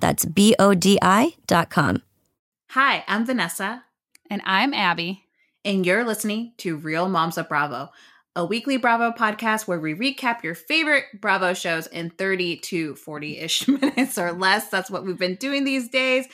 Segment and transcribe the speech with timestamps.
[0.00, 2.02] That's B O D I dot com.
[2.70, 3.84] Hi, I'm Vanessa.
[4.30, 5.24] And I'm Abby.
[5.64, 7.90] And you're listening to Real Moms of Bravo,
[8.34, 13.38] a weekly Bravo podcast where we recap your favorite Bravo shows in 30 to 40
[13.38, 14.68] ish minutes or less.
[14.68, 16.26] That's what we've been doing these days.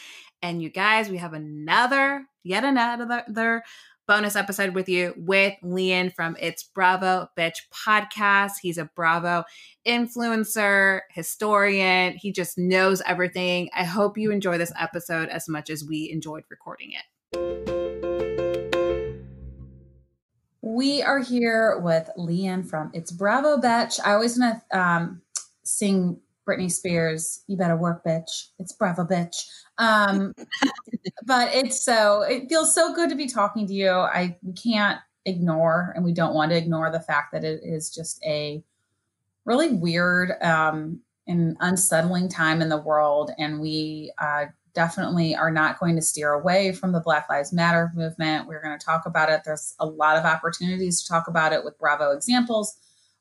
[0.42, 3.64] And you guys, we have another, yet another
[4.06, 8.52] bonus episode with you with Lian from It's Bravo Bitch podcast.
[8.62, 9.44] He's a Bravo
[9.86, 12.14] influencer, historian.
[12.14, 13.68] He just knows everything.
[13.74, 17.04] I hope you enjoy this episode as much as we enjoyed recording it.
[20.62, 23.98] We are here with Lian from It's Bravo Bitch.
[24.04, 25.22] I always want to um,
[25.64, 28.50] sing Britney Spears, You Better Work Bitch.
[28.58, 29.46] It's Bravo Bitch.
[29.78, 30.32] Um,
[31.26, 33.90] but it's so, it feels so good to be talking to you.
[33.90, 37.90] I we can't ignore and we don't want to ignore the fact that it is
[37.90, 38.62] just a
[39.44, 43.32] really weird um, and unsettling time in the world.
[43.38, 47.90] And we uh, definitely are not going to steer away from the Black Lives Matter
[47.94, 48.46] movement.
[48.46, 49.42] We're going to talk about it.
[49.44, 52.78] There's a lot of opportunities to talk about it with Bravo examples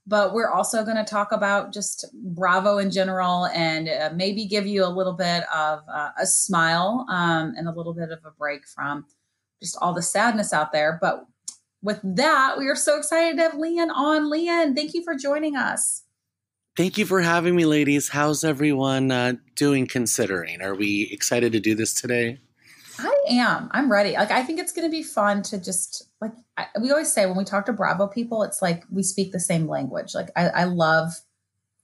[0.08, 4.68] but we're also going to talk about just Bravo in general and uh, maybe give
[4.68, 8.31] you a little bit of uh, a smile um, and a little bit of a
[8.38, 9.06] break from
[9.62, 11.00] just all the sadness out there.
[11.02, 11.25] But
[11.81, 14.30] with that, we are so excited to have Lian on.
[14.30, 16.03] Lian, thank you for joining us.
[16.75, 18.09] Thank you for having me, ladies.
[18.09, 20.62] How's everyone uh, doing considering?
[20.62, 22.40] Are we excited to do this today?
[23.28, 23.69] I am.
[23.72, 24.13] I'm ready.
[24.13, 27.25] Like, I think it's going to be fun to just like I, we always say
[27.25, 30.13] when we talk to Bravo people, it's like we speak the same language.
[30.13, 31.13] Like, I, I love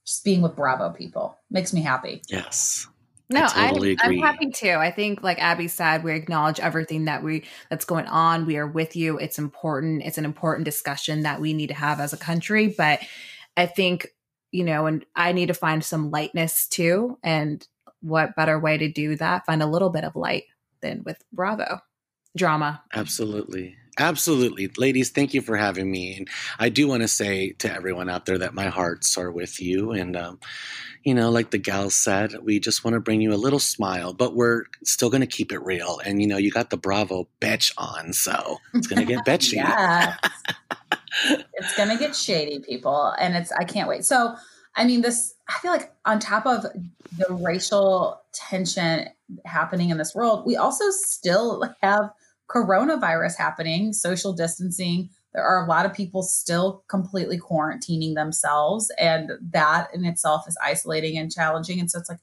[0.05, 1.37] just being with Bravo people.
[1.49, 2.21] Makes me happy.
[2.27, 2.87] Yes.
[3.29, 4.73] No, I totally I, am happy too.
[4.73, 8.45] I think, like Abby said, we acknowledge everything that we that's going on.
[8.45, 9.17] We are with you.
[9.17, 10.03] It's important.
[10.03, 12.67] It's an important discussion that we need to have as a country.
[12.67, 12.99] But
[13.55, 14.09] I think
[14.51, 17.17] you know, and I need to find some lightness too.
[17.23, 17.65] And
[18.01, 19.45] what better way to do that?
[19.45, 20.43] Find a little bit of light
[20.81, 21.79] than with Bravo
[22.35, 22.81] drama.
[22.93, 23.75] Absolutely.
[23.99, 24.69] Absolutely.
[24.77, 26.15] Ladies, thank you for having me.
[26.15, 29.61] And I do want to say to everyone out there that my hearts are with
[29.61, 29.91] you.
[29.91, 30.39] And, um,
[31.03, 34.13] you know, like the gal said, we just want to bring you a little smile,
[34.13, 35.99] but we're still going to keep it real.
[36.05, 39.55] And, you know, you got the Bravo bitch on, so it's going to get bitchy.
[39.55, 40.15] yeah.
[41.53, 43.13] it's going to get shady, people.
[43.19, 44.05] And it's, I can't wait.
[44.05, 44.35] So,
[44.75, 49.09] I mean, this, I feel like on top of the racial tension
[49.45, 52.09] happening in this world, we also still have
[52.49, 55.09] coronavirus happening, social distancing.
[55.33, 60.57] There are a lot of people still completely quarantining themselves, and that in itself is
[60.63, 61.79] isolating and challenging.
[61.79, 62.19] And so it's like,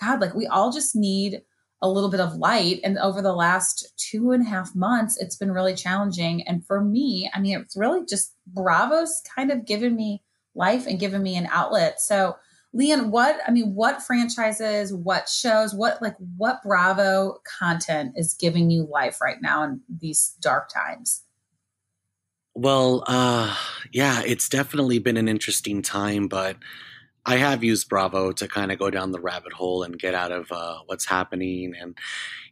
[0.00, 1.42] God, like we all just need
[1.82, 2.80] a little bit of light.
[2.84, 6.46] And over the last two and a half months, it's been really challenging.
[6.46, 10.22] And for me, I mean, it's really just Bravo's kind of given me
[10.54, 12.00] life and given me an outlet.
[12.00, 12.36] So,
[12.74, 18.70] Lian, what I mean, what franchises, what shows, what like what Bravo content is giving
[18.70, 21.22] you life right now in these dark times?
[22.54, 23.54] Well, uh
[23.92, 26.56] yeah, it's definitely been an interesting time, but
[27.24, 30.32] I have used Bravo to kind of go down the rabbit hole and get out
[30.32, 31.72] of uh, what's happening.
[31.80, 31.96] And,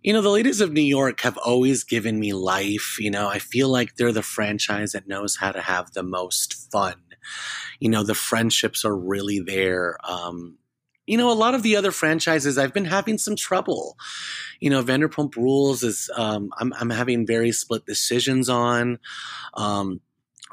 [0.03, 2.97] you know, the ladies of New York have always given me life.
[3.01, 6.71] You know, I feel like they're the franchise that knows how to have the most
[6.71, 7.03] fun
[7.79, 9.97] you know, the friendships are really there.
[10.05, 10.59] Um,
[11.07, 13.97] you know, a lot of the other franchises, I've been having some trouble.
[14.61, 19.01] You know, Vanderpump Rules is, um, I'm, I'm having very split decisions on.
[19.55, 20.01] Um,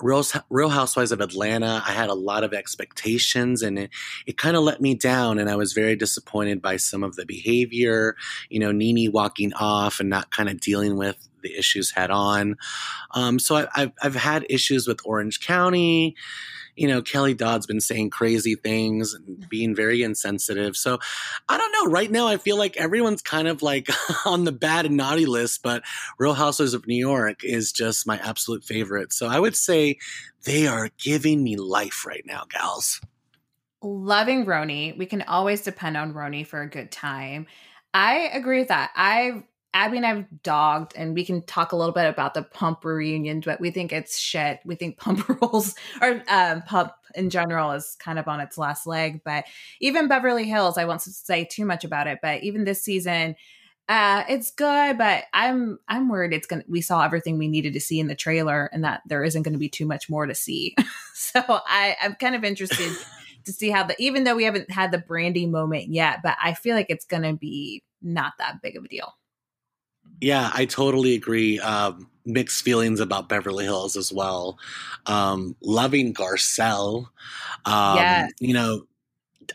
[0.01, 3.89] Real, Real Housewives of Atlanta, I had a lot of expectations and it,
[4.25, 5.39] it kind of let me down.
[5.39, 8.15] And I was very disappointed by some of the behavior,
[8.49, 12.57] you know, NeNe walking off and not kind of dealing with the issues head on.
[13.11, 16.15] Um, so I, have I've had issues with Orange County.
[16.77, 20.77] You know, Kelly Dodd's been saying crazy things and being very insensitive.
[20.77, 20.99] So
[21.49, 21.91] I don't know.
[21.91, 23.89] Right now, I feel like everyone's kind of like
[24.25, 25.83] on the bad and naughty list, but
[26.17, 29.11] Real Housewives of New York is just my absolute favorite.
[29.11, 29.97] So I would say
[30.45, 33.01] they are giving me life right now, gals.
[33.81, 34.97] Loving RHONY.
[34.97, 37.47] We can always depend on RHONY for a good time.
[37.93, 38.91] I agree with that.
[38.95, 39.43] I've
[39.77, 43.41] Abby and I've dogged, and we can talk a little bit about the pump reunion,
[43.45, 44.59] but we think it's shit.
[44.65, 48.87] We think pump rules or um, pump in general is kind of on its last
[48.87, 49.21] leg.
[49.23, 49.45] But
[49.79, 53.35] even Beverly Hills, I won't say too much about it, but even this season,
[53.87, 54.97] uh, it's good.
[54.97, 56.63] But I'm I'm worried it's gonna.
[56.67, 59.53] We saw everything we needed to see in the trailer, and that there isn't going
[59.53, 60.75] to be too much more to see.
[61.13, 62.91] so I I'm kind of interested.
[63.45, 66.53] to see how the even though we haven't had the Brandi moment yet, but I
[66.53, 69.13] feel like it's going to be not that big of a deal.
[70.21, 71.59] Yeah, I totally agree.
[71.59, 74.57] Um, mixed feelings about Beverly Hills as well.
[75.05, 77.07] Um, loving Garcelle.
[77.65, 78.31] Um, yes.
[78.39, 78.87] You know,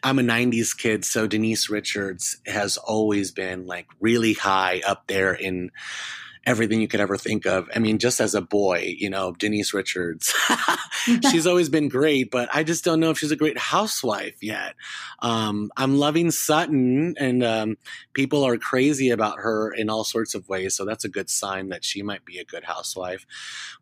[0.03, 5.35] I'm a 90s kid, so Denise Richards has always been like really high up there
[5.35, 5.71] in
[6.45, 7.69] everything you could ever think of.
[7.75, 10.35] I mean, just as a boy, you know, Denise Richards,
[11.31, 14.75] she's always been great, but I just don't know if she's a great housewife yet.
[15.21, 17.77] Um, I'm loving Sutton, and um,
[18.13, 20.75] people are crazy about her in all sorts of ways.
[20.75, 23.25] So that's a good sign that she might be a good housewife.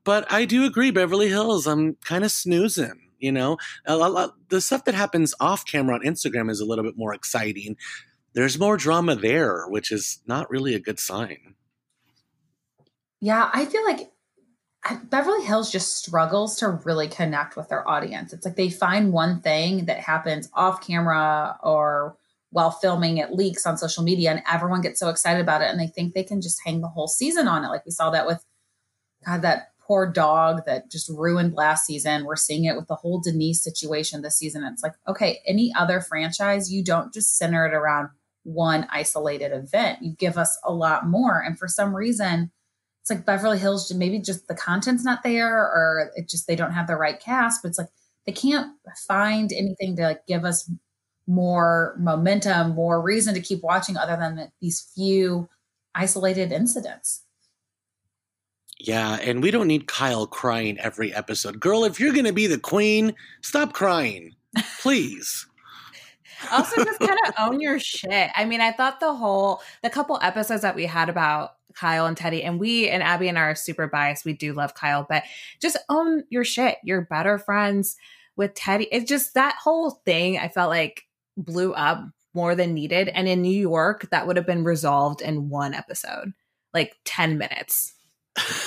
[0.04, 3.06] But I do agree, Beverly Hills, I'm kind of snoozing.
[3.18, 6.84] You know, a lot, the stuff that happens off camera on Instagram is a little
[6.84, 7.76] bit more exciting.
[8.32, 11.54] There's more drama there, which is not really a good sign.
[13.20, 14.10] Yeah, I feel like
[15.10, 18.32] Beverly Hills just struggles to really connect with their audience.
[18.32, 22.16] It's like they find one thing that happens off camera or
[22.50, 25.78] while filming it leaks on social media and everyone gets so excited about it and
[25.78, 27.68] they think they can just hang the whole season on it.
[27.68, 28.44] Like we saw that with
[29.24, 32.24] God, that poor dog that just ruined last season.
[32.24, 34.64] We're seeing it with the whole Denise situation this season.
[34.64, 38.08] It's like, okay, any other franchise, you don't just center it around
[38.44, 39.98] one isolated event.
[40.00, 41.40] You give us a lot more.
[41.40, 42.50] And for some reason,
[43.00, 46.72] it's like Beverly Hills, maybe just the content's not there or it just they don't
[46.72, 47.88] have the right cast, but it's like
[48.26, 48.72] they can't
[49.06, 50.70] find anything to like give us
[51.26, 55.48] more momentum, more reason to keep watching other than these few
[55.94, 57.24] isolated incidents.
[58.78, 61.60] Yeah, and we don't need Kyle crying every episode.
[61.60, 64.34] Girl, if you're going to be the queen, stop crying.
[64.80, 65.46] Please.
[66.50, 68.30] also just kind of own your shit.
[68.34, 71.50] I mean, I thought the whole the couple episodes that we had about
[71.80, 72.42] Kyle and Teddy.
[72.42, 74.26] and we and Abby and I are super biased.
[74.26, 75.22] We do love Kyle, but
[75.60, 76.76] just own your shit.
[76.84, 77.96] You're better friends
[78.36, 78.86] with Teddy.
[78.92, 81.04] It's just that whole thing I felt like
[81.38, 82.04] blew up
[82.34, 83.08] more than needed.
[83.08, 86.34] And in New York, that would have been resolved in one episode,
[86.74, 87.94] like 10 minutes.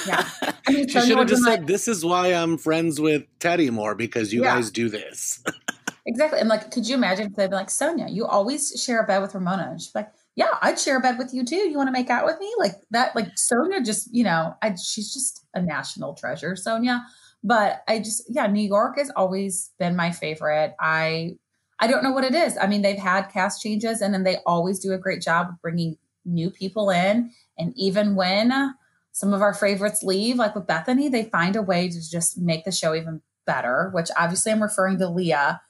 [0.08, 0.28] Yeah.
[0.68, 3.70] I mean, she should have just said, like, This is why I'm friends with Teddy
[3.70, 4.56] more because you yeah.
[4.56, 5.44] guys do this.
[6.08, 6.40] exactly.
[6.40, 9.22] And like, could you imagine if they'd be like, Sonja, you always share a bed
[9.22, 9.68] with Ramona?
[9.70, 11.56] And she's like, yeah, I'd share a bed with you too.
[11.56, 12.52] You want to make out with me?
[12.58, 17.02] Like that, like Sonja just, you know, I, she's just a national treasure, Sonja.
[17.44, 20.74] But I just, yeah, New York has always been my favorite.
[20.80, 21.38] I,
[21.80, 22.58] I don't know what it is.
[22.58, 25.62] I mean, they've had cast changes and then they always do a great job of
[25.62, 27.32] bringing new people in.
[27.58, 28.74] And even when
[29.12, 32.66] some of our favorites leave, like with Bethany, they find a way to just make
[32.66, 35.62] the show even better, which obviously I'm referring to Leah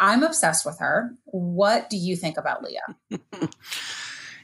[0.00, 1.14] I'm obsessed with her.
[1.24, 3.18] What do you think about Leah?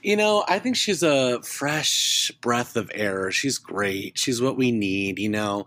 [0.02, 3.30] you know, I think she's a fresh breath of air.
[3.30, 4.18] She's great.
[4.18, 5.66] She's what we need, you know.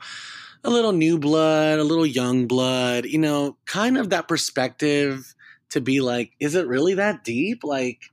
[0.63, 5.33] A little new blood, a little young blood, you know, kind of that perspective
[5.69, 7.63] to be like, is it really that deep?
[7.63, 8.11] Like,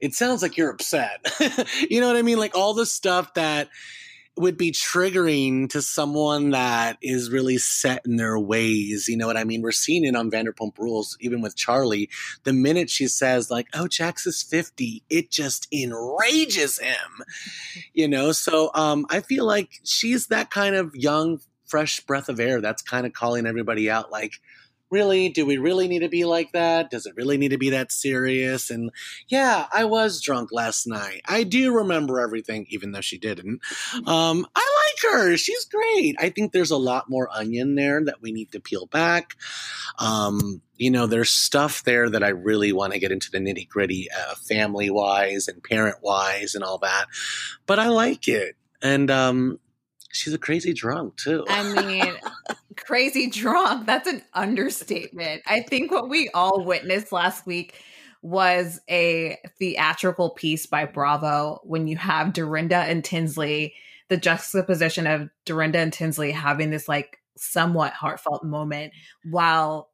[0.00, 1.32] it sounds like you're upset.
[1.90, 2.38] you know what I mean?
[2.38, 3.68] Like all the stuff that
[4.36, 9.06] would be triggering to someone that is really set in their ways.
[9.06, 9.60] You know what I mean?
[9.60, 12.08] We're seeing it on Vanderpump Rules, even with Charli.
[12.44, 16.96] The minute she says, like, oh, Jax is 50, it just enrages him.
[17.94, 22.40] You know, so um, I feel like she's that kind of young, fresh breath of
[22.40, 24.40] air that's kind of calling everybody out, like,
[24.92, 26.90] really, do we really need to be like that?
[26.90, 28.70] Does it really need to be that serious?
[28.70, 28.90] And
[29.28, 31.22] yeah, I was drunk last night.
[31.26, 33.60] I do remember everything, even though she didn't.
[34.06, 35.36] Um, I like her.
[35.36, 36.14] She's great.
[36.18, 39.36] I think there's a lot more onion there that we need to peel back.
[39.98, 43.68] Um, you know, there's stuff there that I really want to get into the nitty
[43.68, 47.06] gritty, uh, family wise and parent wise and all that.
[47.66, 48.56] But I like it.
[48.82, 49.58] And um,
[50.12, 51.44] she's a crazy drunk too.
[51.48, 52.14] I mean,
[52.76, 53.86] crazy drunk.
[53.86, 55.42] That's an understatement.
[55.46, 57.82] I think what we all witnessed last week
[58.22, 63.74] was a theatrical piece by Bravo when you have Dorinda and Tinsley,
[64.08, 68.92] the juxtaposition of Dorinda and Tinsley having this like somewhat heartfelt moment
[69.30, 69.88] while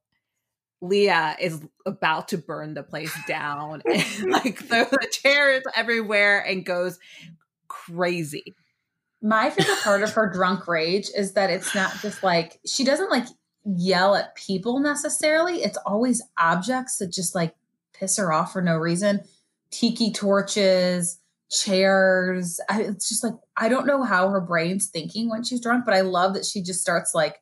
[0.80, 6.66] Leah is about to burn the place down and like throw the chairs everywhere and
[6.66, 6.98] goes
[7.66, 8.54] crazy.
[9.20, 13.10] My favorite part of her drunk rage is that it's not just like she doesn't
[13.10, 13.26] like
[13.64, 15.62] yell at people necessarily.
[15.62, 17.54] It's always objects that just like
[17.92, 19.20] piss her off for no reason.
[19.70, 21.20] Tiki torches,
[21.50, 22.60] chairs.
[22.68, 25.94] I, it's just like I don't know how her brain's thinking when she's drunk, but
[25.94, 27.36] I love that she just starts like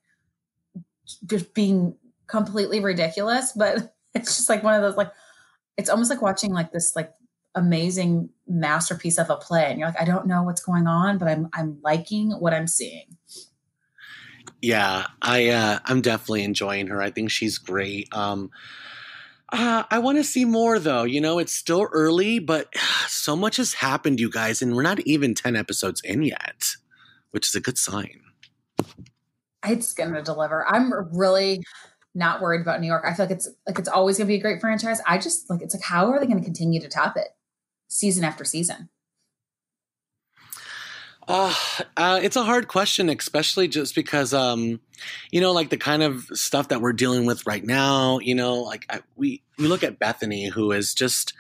[1.27, 1.95] just being
[2.27, 3.53] completely ridiculous.
[3.53, 5.13] But it's just like one of those like
[5.77, 7.13] it's almost like watching like this like
[7.57, 11.27] amazing masterpiece of a play, and you're like, I don't know what's going on, but
[11.27, 13.17] I'm I'm liking what I'm seeing.
[14.63, 17.03] Yeah, I uh, I'm definitely enjoying her.
[17.03, 18.15] I think she's great.
[18.15, 18.51] Um,
[19.53, 21.05] uh, I want to see more though.
[21.05, 22.69] You know, it's still early, but
[23.09, 26.77] so much has happened, you guys, and we're not even 10 episodes in yet,
[27.31, 28.21] which is a good sign.
[29.65, 30.67] It's going to deliver.
[30.67, 31.63] I'm really
[32.15, 33.05] not worried about New York.
[33.07, 35.01] I feel like it's like it's always going to be a great franchise.
[35.07, 37.29] I just like it's like how are they going to continue to top it
[37.89, 38.89] season after season?
[41.29, 41.53] Uh,
[41.97, 44.81] uh, it's a hard question, especially just because, um,
[45.33, 48.21] you know, like the kind of stuff that we're dealing with right now.
[48.21, 51.35] You know, like I, we we look at Bethany, who is just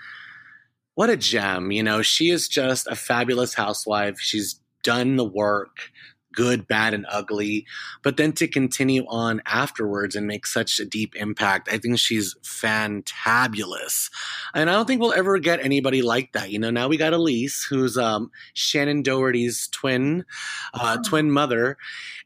[0.97, 1.71] what a gem.
[1.71, 4.19] You know, she is just a fabulous housewife.
[4.19, 5.91] She's done the work
[6.37, 7.67] good, bad, and ugly.
[8.03, 12.37] But then to continue on afterwards and make such a deep impact, I think she's
[12.45, 14.11] fantabulous.
[14.55, 16.51] And I don't think we'll ever get anybody like that.
[16.51, 20.25] You know, now we got Elise, who's um, Shannen Doherty's twin,
[20.73, 21.09] uh, oh.
[21.09, 21.77] twin mother.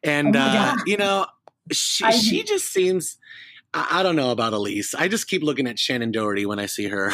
[0.02, 1.26] And, oh uh, you know,
[1.72, 3.16] she, I, she just seems.
[3.72, 4.96] I, don't know about Elise.
[4.96, 7.12] I just keep looking at Shannen Doherty when I see her.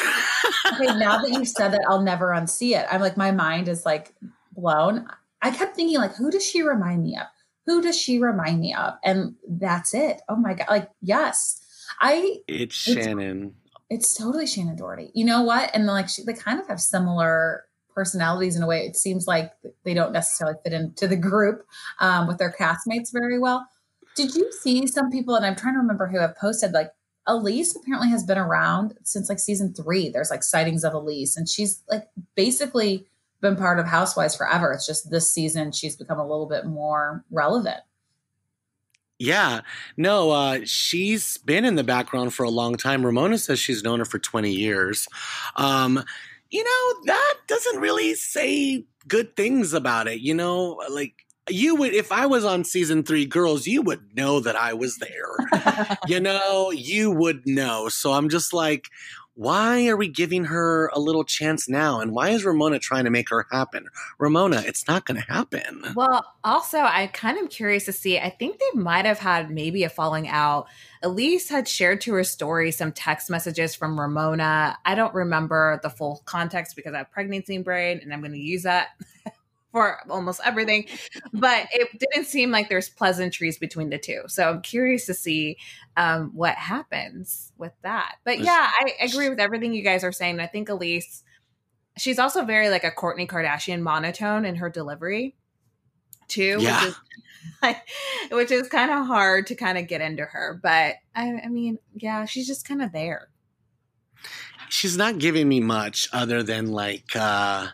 [0.72, 2.86] okay, now that you said that, I'll never unsee it.
[2.90, 4.14] I'm like, my mind is like
[4.52, 5.06] blown.
[5.46, 7.26] I kept thinking, like, who does she remind me of?
[7.66, 8.94] Who does she remind me of?
[9.04, 10.20] And that's it.
[10.28, 10.66] Oh my God.
[10.68, 11.62] Like, yes.
[12.00, 13.52] I it's, it's Shannen.
[13.88, 15.12] It's totally Shannen Doherty.
[15.14, 15.70] You know what?
[15.72, 18.84] And like she, they kind of have similar personalities in a way.
[18.86, 19.52] It seems like
[19.84, 21.64] they don't necessarily fit into the group
[22.00, 23.68] um, with their castmates very well.
[24.16, 26.90] Did you see some people, and I'm trying to remember who have posted like
[27.28, 30.08] Elise apparently has been around since like season three.
[30.08, 33.06] There's like sightings of Elise, and she's like basically
[33.40, 34.72] been part of Housewives forever.
[34.72, 37.80] It's just this season she's become a little bit more relevant.
[39.18, 39.62] Yeah,
[39.96, 43.04] no, uh, she's been in the background for a long time.
[43.04, 45.08] Ramona says she's known her for 20 years.
[45.56, 46.04] Um,
[46.50, 50.20] you know, that doesn't really say good things about it.
[50.20, 51.14] You know, like
[51.48, 54.98] you would, if I was on season three, girls, you would know that I was
[54.98, 55.96] there.
[56.06, 57.88] you know, you would know.
[57.88, 58.88] So I'm just like,
[59.36, 62.00] why are we giving her a little chance now?
[62.00, 63.86] And why is Ramona trying to make her happen?
[64.18, 65.92] Ramona, it's not going to happen.
[65.94, 68.18] Well, also, I'm kind of curious to see.
[68.18, 70.68] I think they might have had maybe a falling out.
[71.02, 74.78] Elise had shared to her story some text messages from Ramona.
[74.86, 78.38] I don't remember the full context because I have pregnancy brain and I'm going to
[78.38, 78.88] use that
[79.76, 80.86] for almost everything.
[81.34, 84.22] But it didn't seem like there's pleasantries between the two.
[84.26, 85.58] So I'm curious to see
[85.98, 88.14] um, what happens with that.
[88.24, 90.40] But yeah, I agree with everything you guys are saying.
[90.40, 91.22] I think Elise,
[91.98, 95.36] she's also very like a Kourtney Kardashian monotone in her delivery
[96.26, 96.56] too.
[96.58, 96.80] Yeah.
[97.60, 97.76] Which is,
[98.30, 100.58] which is kind of hard to kind of get into her.
[100.60, 103.28] But I, I mean, yeah, she's just kind of there.
[104.68, 107.68] She's not giving me much other than like uh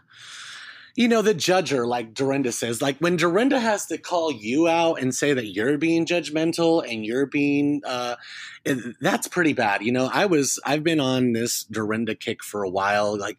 [0.94, 5.00] you know, the judger, like Dorinda says, like when Dorinda has to call you out
[5.00, 8.16] and say that you're being judgmental and you're being, uh,
[9.00, 9.82] that's pretty bad.
[9.82, 13.18] You know, I was, I've been on this Dorinda kick for a while.
[13.18, 13.38] Like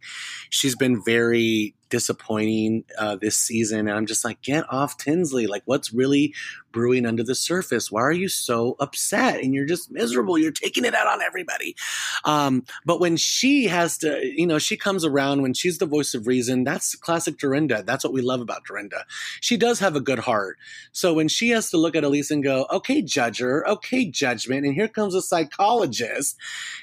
[0.49, 3.81] she's been very disappointing uh, this season.
[3.81, 5.45] And I'm just like, get off Tinsley.
[5.45, 6.33] Like, what's really
[6.73, 7.89] brewing under the surface?
[7.89, 9.41] Why are you so upset?
[9.41, 10.37] And you're just miserable.
[10.37, 11.75] You're taking it out on everybody.
[12.25, 16.13] Um, but when she has to, you know, she comes around when she's the voice
[16.13, 16.65] of reason.
[16.65, 17.83] That's classic Dorinda.
[17.83, 19.05] That's what we love about Dorinda.
[19.39, 20.57] She does have a good heart.
[20.91, 24.73] So when she has to look at Elise and go, okay, judger, okay, judgment, and
[24.73, 26.35] here comes a psychologist,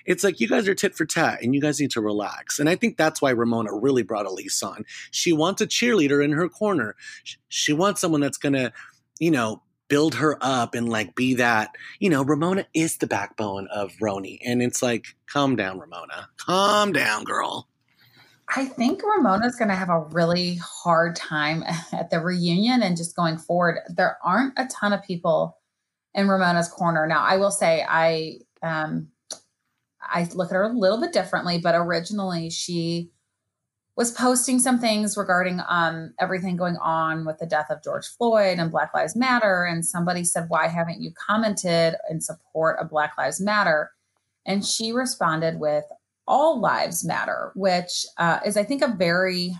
[0.06, 2.58] it's like you guys are tit for tat and you guys need to relax.
[2.58, 4.84] And I think that's why Ramona really brought Elise on.
[5.10, 6.96] She wants a cheerleader in her corner.
[7.48, 8.72] She wants someone that's going to,
[9.18, 13.66] you know, build her up and like be that, you know, Ramona is the backbone
[13.66, 14.38] of RHONY.
[14.46, 16.30] And it's like, calm down, Ramona.
[16.38, 17.68] Calm down, girl.
[18.56, 23.14] I think Ramona's going to have a really hard time at the reunion and just
[23.14, 23.80] going forward.
[23.88, 25.58] There aren't a ton of people
[26.14, 27.06] in Ramona's corner.
[27.06, 29.08] Now, I will say, I, um,
[30.00, 33.10] I look at her a little bit differently, but originally she
[33.96, 38.58] was posting some things regarding um, everything going on with the death of George Floyd
[38.58, 39.64] and Black Lives Matter.
[39.64, 43.90] And somebody said, Why haven't you commented in support of Black Lives Matter?
[44.46, 45.84] And she responded with,
[46.26, 49.54] All Lives Matter, which uh, is, I think, a very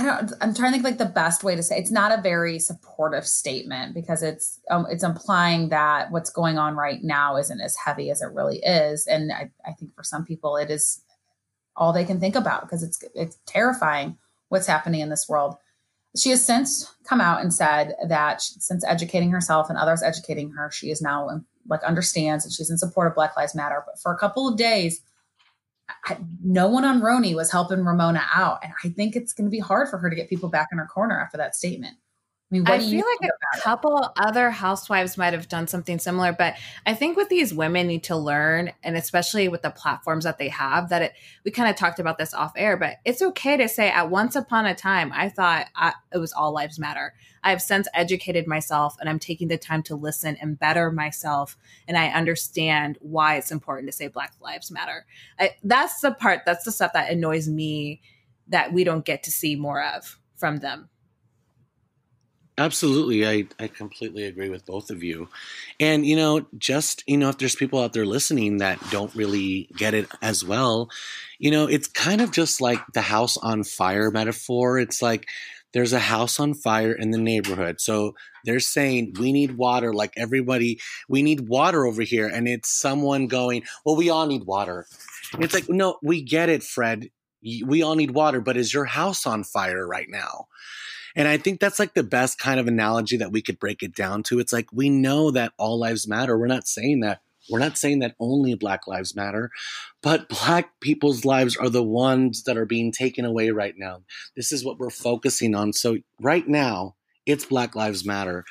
[0.00, 0.32] I don't.
[0.40, 1.76] I'm trying to think like the best way to say.
[1.76, 6.74] It's not a very supportive statement because it's um, it's implying that what's going on
[6.74, 10.24] right now isn't as heavy as it really is, and I, I think for some
[10.24, 11.02] people it is
[11.80, 14.16] all they can think about because it's it's terrifying
[14.50, 15.56] what's happening in this world.
[16.16, 20.70] She has since come out and said that since educating herself and others educating her,
[20.70, 23.82] she is now um, like understands and she's in support of Black Lives Matter.
[23.86, 25.00] But for a couple of days,
[26.04, 28.58] I, no one on RHONY was helping Ramona out.
[28.62, 30.78] And I think it's going to be hard for her to get people back in
[30.78, 31.96] her corner after that statement.
[32.52, 34.10] I mean, I feel like a couple it?
[34.16, 38.16] other housewives might have done something similar, but I think what these women need to
[38.16, 41.12] learn, and especially with the platforms that they have, that it
[41.44, 44.34] we kind of talked about this off air, but it's okay to say at once
[44.34, 47.14] upon a time I thought I, it was all lives matter.
[47.44, 51.56] I have since educated myself, and I'm taking the time to listen and better myself,
[51.86, 55.06] and I understand why it's important to say Black Lives Matter.
[55.38, 56.40] I, that's the part.
[56.46, 58.02] That's the stuff that annoys me
[58.48, 60.88] that we don't get to see more of from them.
[62.60, 63.26] Absolutely.
[63.26, 65.30] I, I completely agree with both of you.
[65.80, 69.70] And, you know, just, you know, if there's people out there listening that don't really
[69.78, 70.90] get it as well,
[71.38, 74.78] you know, it's kind of just like the house on fire metaphor.
[74.78, 75.26] It's like
[75.72, 77.80] there's a house on fire in the neighborhood.
[77.80, 78.14] So
[78.44, 82.26] they're saying, we need water, like everybody, we need water over here.
[82.26, 84.84] And it's someone going, well, we all need water.
[85.38, 87.08] It's like, no, we get it, Fred.
[87.42, 90.48] We all need water, but is your house on fire right now?
[91.16, 93.94] And I think that's like the best kind of analogy that we could break it
[93.94, 94.38] down to.
[94.38, 96.38] It's like we know that all lives matter.
[96.38, 97.20] We're not saying that.
[97.50, 99.50] We're not saying that only Black lives matter,
[100.02, 104.02] but Black people's lives are the ones that are being taken away right now.
[104.36, 105.72] This is what we're focusing on.
[105.72, 108.44] So, right now, it's Black Lives Matter.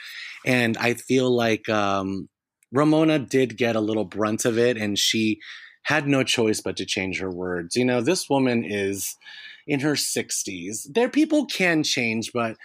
[0.46, 2.30] And I feel like um,
[2.72, 5.40] Ramona did get a little brunt of it, and she
[5.84, 7.76] had no choice but to change her words.
[7.76, 9.16] You know, this woman is
[9.70, 10.88] in her 60s.
[10.92, 12.58] There people can change, but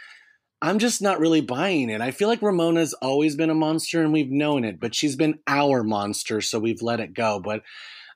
[0.63, 2.01] I'm just not really buying it.
[2.01, 5.39] I feel like Ramona's always been a monster and we've known it, but she's been
[5.47, 7.41] our monster, so we've let it go.
[7.41, 7.63] But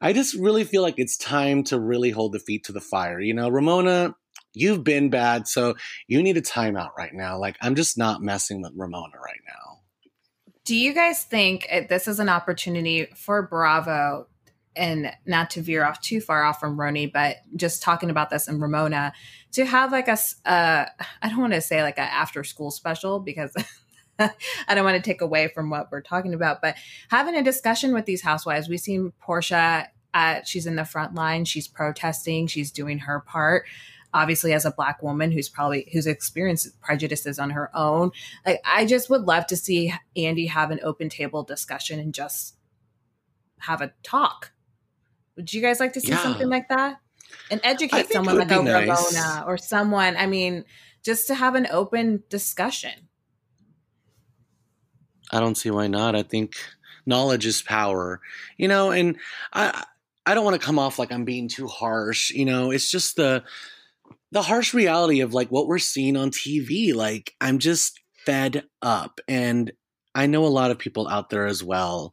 [0.01, 3.21] I just really feel like it's time to really hold the feet to the fire.
[3.21, 4.15] You know, Ramona,
[4.55, 5.75] you've been bad, so
[6.07, 7.39] you need a timeout right now.
[7.39, 9.81] Like, I'm just not messing with Ramona right now.
[10.65, 14.29] Do you guys think eh, this is an opportunity for Bravo
[14.79, 18.49] and not to veer off too far off from RHONY, but just talking about this
[18.49, 19.13] and Ramona
[19.53, 20.87] to have like a, uh,
[21.23, 23.55] I don't want to say like an after school special because
[24.19, 26.77] I don't want to take away from what we're talking about, but
[27.11, 28.69] having a discussion with these housewives.
[28.69, 33.67] We've seen Porsha, uh, she's in the front line, she's protesting, she's doing her part.
[34.15, 38.11] Obviously, as a black woman who's probably who's experienced prejudices on her own,
[38.47, 42.57] like, I just would love to see Andy have an open table discussion and just
[43.59, 44.53] have a talk
[45.39, 46.23] would you guys like to see yeah.
[46.23, 47.01] something like that?
[47.51, 49.15] And educate someone like a nice.
[49.15, 50.65] Ramona or someone, I mean,
[51.03, 53.09] just to have an open discussion.
[55.33, 56.15] I don't see why not.
[56.15, 56.57] I think
[57.07, 58.21] knowledge is power.
[58.57, 59.17] You know, and
[59.53, 59.85] I
[60.27, 63.17] I don't want to come off like I'm being too harsh, you know, it's just
[63.17, 63.45] the
[64.31, 66.95] the harsh reality of like what we're seeing on TV.
[66.95, 69.73] Like I'm just fed up and
[70.15, 72.13] I know a lot of people out there as well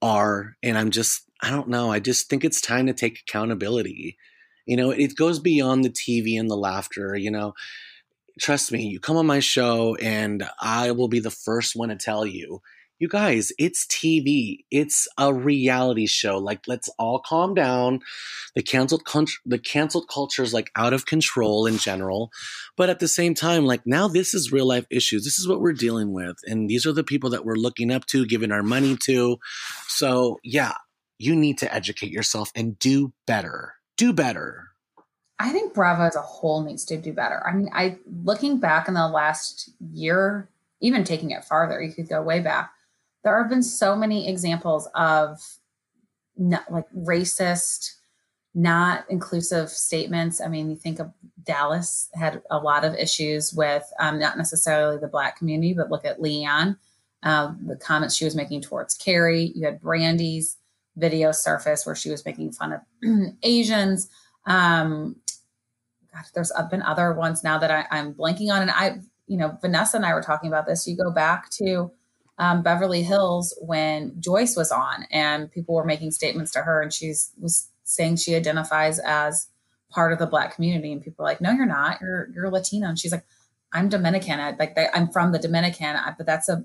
[0.00, 1.90] are and I'm just I don't know.
[1.90, 4.16] I just think it's time to take accountability.
[4.66, 7.16] You know, it goes beyond the TV and the laughter.
[7.16, 7.54] You know,
[8.40, 11.96] trust me, you come on my show and I will be the first one to
[11.96, 12.60] tell you
[13.00, 14.58] you guys, it's TV.
[14.70, 16.36] It's a reality show.
[16.36, 18.00] Like, let's all calm down.
[18.54, 19.02] The canceled
[19.46, 22.30] the canceled culture is like out of control in general,
[22.76, 25.24] but at the same time, like now this is real life issues.
[25.24, 28.04] This is what we're dealing with, and these are the people that we're looking up
[28.06, 29.38] to, giving our money to.
[29.88, 30.74] So yeah,
[31.20, 33.74] you need to educate yourself and do better.
[33.96, 34.68] Do better.
[35.38, 37.46] I think Bravo as a whole needs to do better.
[37.46, 40.48] I mean, I looking back in the last year,
[40.80, 42.72] even taking it farther, you could go way back
[43.22, 45.40] there have been so many examples of
[46.36, 47.96] not, like racist,
[48.54, 50.40] not inclusive statements.
[50.40, 51.12] I mean, you think of
[51.44, 56.04] Dallas had a lot of issues with um, not necessarily the Black community, but look
[56.04, 56.76] at LeeAnne,
[57.22, 59.52] uh, the comments she was making towards Cary.
[59.54, 60.56] You had Brandi's
[61.00, 62.80] video surface where she was making fun of
[63.42, 64.08] Asians.
[64.46, 65.16] Um,
[66.12, 69.56] God, there's been other ones now that I, I'm blanking on, and I, you know,
[69.60, 70.86] Vanessa and I were talking about this.
[70.86, 71.92] You go back to
[72.38, 76.92] um, Beverly Hills when Joyce was on, and people were making statements to her, and
[76.92, 79.48] she's was saying she identifies as
[79.90, 82.00] part of the Black community, and people are like, "No, you're not.
[82.00, 83.24] You're you're Latino," and she's like,
[83.72, 84.40] "I'm Dominican.
[84.40, 86.64] I, like I'm from the Dominican, but that's a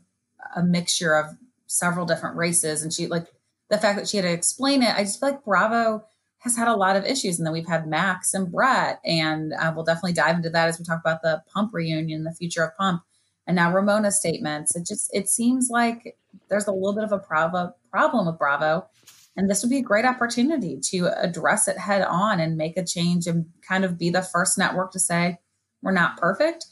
[0.56, 1.36] a mixture of
[1.67, 3.28] several different races." And she like
[3.69, 4.95] the fact that she had to explain it.
[4.95, 6.06] I just feel like Bravo
[6.39, 9.71] has had a lot of issues, and then we've had Max and Brett, and uh,
[9.75, 12.75] we'll definitely dive into that as we talk about the Pump reunion, the future of
[12.78, 13.01] Pump
[13.47, 14.75] and now Ramona's statements.
[14.75, 16.17] It just it seems like
[16.49, 18.88] there's a little bit of a Bravo problem with Bravo,
[19.36, 22.86] and this would be a great opportunity to address it head on and make a
[22.86, 25.38] change and kind of be the first network to say
[25.82, 26.65] we're not perfect.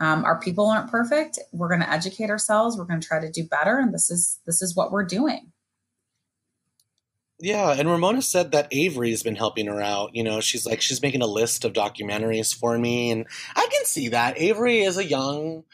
[0.00, 1.38] Um, our people aren't perfect.
[1.52, 2.76] We're going to educate ourselves.
[2.76, 5.51] We're going to try to do better, and this is this is what we're doing.
[7.42, 10.14] Yeah, and Ramona said that Avery has been helping her out.
[10.14, 13.26] You know, she's like she's making a list of documentaries for me, and
[13.56, 15.64] I can see that Avery is a young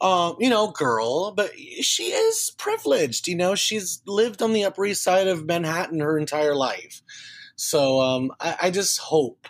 [0.00, 3.26] um, you know, girl, but she is privileged.
[3.26, 7.02] You know, she's lived on the Upper East Side of Manhattan her entire life.
[7.56, 9.48] So um, I, I just hope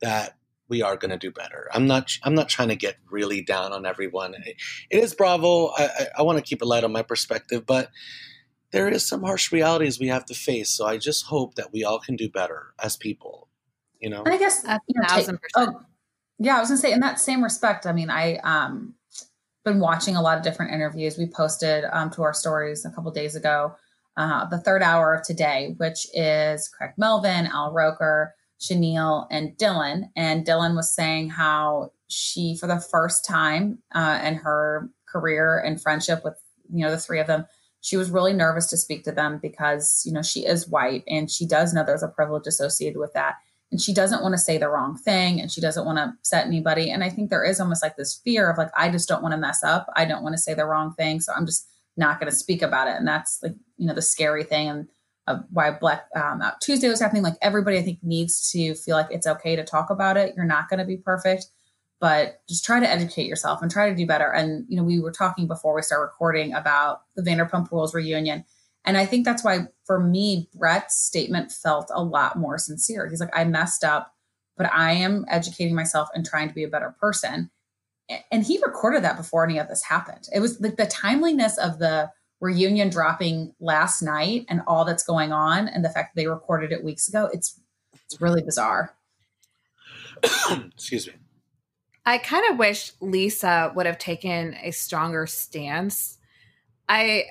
[0.00, 0.36] that
[0.68, 1.68] we are going to do better.
[1.72, 2.10] I'm not.
[2.24, 4.34] I'm not trying to get really down on everyone.
[4.44, 4.56] It
[4.90, 5.68] is Bravo.
[5.68, 7.90] I, I, I want to keep a light on my perspective, but
[8.70, 10.70] there is some harsh realities we have to face.
[10.70, 13.48] So I just hope that we all can do better as people.
[14.00, 14.22] You know.
[14.22, 15.80] And I guess you know, take, oh,
[16.38, 17.86] yeah, I was gonna say in that same respect.
[17.86, 18.94] I mean, I um
[19.64, 21.18] been watching a lot of different interviews.
[21.18, 23.74] We posted um, to our stories a couple days ago
[24.18, 30.10] uh, the third hour of today, which is Craig Melvin, Al Roker, Sheinelle, and Dylan.
[30.16, 35.80] And Dylan was saying how she, for the first time uh, in her career and
[35.80, 36.34] friendship with
[36.70, 37.46] you know the three of them,
[37.80, 41.30] she was really nervous to speak to them because you know she is white and
[41.30, 43.36] she does know there's a privilege associated with that.
[43.70, 46.46] And she doesn't want to say the wrong thing and she doesn't want to upset
[46.46, 46.90] anybody.
[46.90, 49.32] And i think there is almost like this fear of like i just don't want
[49.32, 49.86] to mess up.
[49.96, 51.20] I don't want to say the wrong thing.
[51.20, 52.96] So i'm just not going to speak about it.
[52.96, 54.88] And that's like you know the scary thing and
[55.26, 57.22] uh, why black um, tuesday was happening.
[57.22, 60.34] Like everybody i think needs to feel like it's okay to talk about it.
[60.34, 61.46] You're not going to be perfect
[62.00, 65.00] but just try to educate yourself and try to do better and you know we
[65.00, 68.44] were talking before we start recording about the vanderpump rules reunion
[68.88, 73.06] and I think that's why, for me, Brett's statement felt a lot more sincere.
[73.06, 74.14] He's like, I messed up,
[74.56, 77.50] but I am educating myself and trying to be a better person.
[78.32, 80.26] And he recorded that before any of this happened.
[80.34, 85.32] It was like the timeliness of the reunion dropping last night and all that's going
[85.32, 87.28] on, and the fact that they recorded it weeks ago.
[87.30, 87.60] It's
[88.06, 88.94] it's really bizarre.
[90.74, 91.12] Excuse me.
[92.08, 96.16] I kind of wish Lisa would have taken a stronger stance.
[96.88, 97.24] I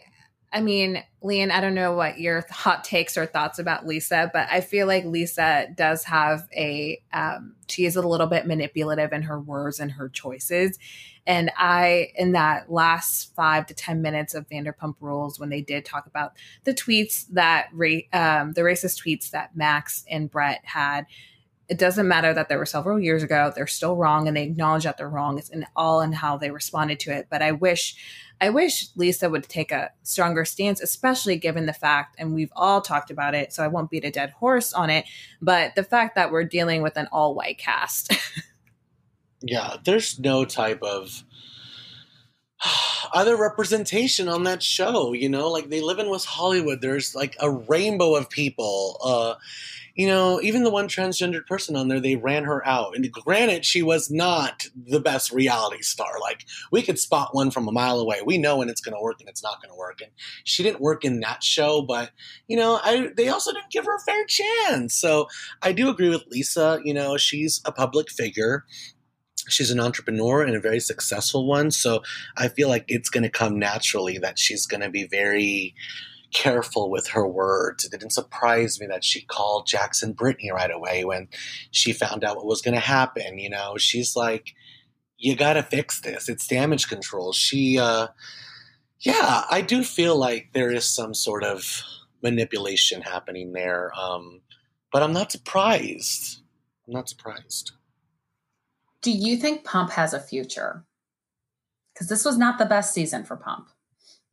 [0.53, 4.47] I mean, Lian, I don't know what your hot takes or thoughts about Lisa, but
[4.51, 9.23] I feel like Lisa does have a, um, she is a little bit manipulative in
[9.23, 10.79] her words and her choices.
[11.25, 15.83] And I, in that last five to 10 minutes of Vanderpump Rules, when they did
[15.85, 21.07] talk about the tweets that, ra- um, the racist tweets that Max and Brett had,
[21.69, 24.85] it doesn't matter that they were several years ago, they're still wrong and they acknowledge
[24.85, 25.37] that they're wrong.
[25.37, 27.27] It's in all in how they responded to it.
[27.29, 27.95] But I wish
[28.39, 32.81] I wish Lisa would take a stronger stance, especially given the fact, and we've all
[32.81, 35.05] talked about it, so I won't beat a dead horse on it,
[35.41, 38.15] but the fact that we're dealing with an all white cast.
[39.41, 41.23] yeah, there's no type of
[43.13, 46.81] other representation on that show, you know, like they live in West Hollywood.
[46.81, 48.99] There's like a rainbow of people.
[49.03, 49.35] Uh,
[49.97, 52.95] you know, even the one transgendered person on there, they ran her out.
[52.95, 56.19] And granted, she was not the best reality star.
[56.21, 58.21] Like, we could spot one from a mile away.
[58.23, 59.99] We know when it's going to work and it's not going to work.
[60.01, 60.11] And
[60.43, 62.11] she didn't work in that show, but,
[62.47, 64.95] you know, I, they also didn't give her a fair chance.
[64.95, 65.27] So
[65.63, 66.79] I do agree with Lisa.
[66.83, 68.65] You know, she's a public figure
[69.49, 71.71] she's an entrepreneur and a very successful one.
[71.71, 72.03] So
[72.35, 75.73] I feel like it's going to come naturally that she's going to be very
[76.33, 77.85] careful with her words.
[77.85, 81.27] It didn't surprise me that she called Jax and Brittany right away when
[81.71, 83.37] she found out what was going to happen.
[83.37, 84.53] You know, she's like,
[85.17, 86.29] you got to fix this.
[86.29, 87.33] It's damage control.
[87.33, 88.07] She, uh,
[88.99, 91.81] yeah, I do feel like there is some sort of
[92.21, 93.91] manipulation happening there.
[93.99, 94.41] Um,
[94.91, 96.41] but I'm not surprised.
[96.87, 97.71] I'm not surprised.
[99.01, 100.85] Do you think Pump has a future?
[101.93, 103.69] Because this was not the best season for Pump.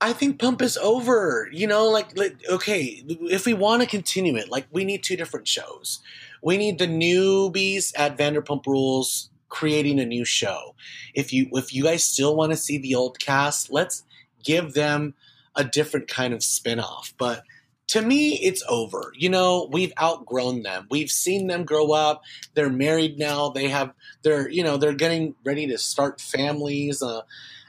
[0.01, 1.49] I think Pump is over.
[1.53, 5.17] You know, like, like okay, if we want to continue it, like we need two
[5.17, 6.01] different shows.
[6.43, 10.75] We need the newbies at Vanderpump Rules creating a new show.
[11.15, 14.05] If you if you guys still want to see the old cast, let's
[14.43, 15.15] give them
[15.57, 17.15] a different kind of spin-off.
[17.17, 17.45] But
[17.87, 19.13] to me, it's over.
[19.17, 20.87] You know, we've outgrown them.
[20.91, 22.23] We've seen them grow up.
[22.55, 23.51] They're married now.
[23.51, 27.03] They have they're you know they're getting ready to start families.
[27.03, 27.23] Uh,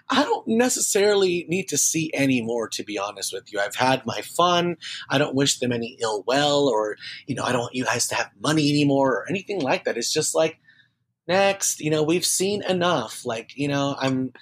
[0.09, 3.59] I don't necessarily need to see any more, to be honest with you.
[3.59, 4.77] I've had my fun.
[5.09, 8.07] I don't wish them any ill will, or, you know, I don't want you guys
[8.09, 9.97] to have money anymore or anything like that.
[9.97, 10.59] It's just like,
[11.27, 13.25] next, you know, we've seen enough.
[13.25, 14.33] Like, you know, I'm.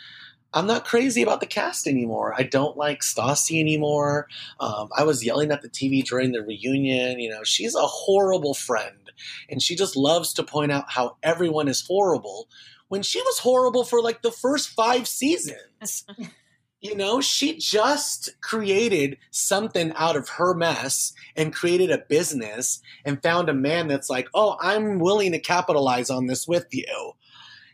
[0.56, 2.36] I'm not crazy about the cast anymore.
[2.38, 4.28] I don't like Stassi anymore.
[4.60, 7.20] Um, I was yelling at the TV during the reunion.
[7.20, 9.12] You know, she's a horrible friend,
[9.50, 12.50] and she just loves to point out how everyone is horrible
[12.88, 16.06] when she was horrible for like the first five seasons.
[16.84, 23.24] you know, she just created something out of her mess and created a business and
[23.24, 27.14] found a man that's like, oh, I'm willing to capitalize on this with you.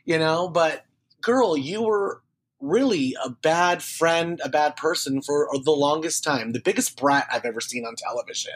[0.06, 0.86] You know, but
[1.22, 2.22] girl, you were
[2.60, 6.52] really a bad friend, a bad person for the longest time.
[6.52, 8.54] The biggest brat I've ever seen on television.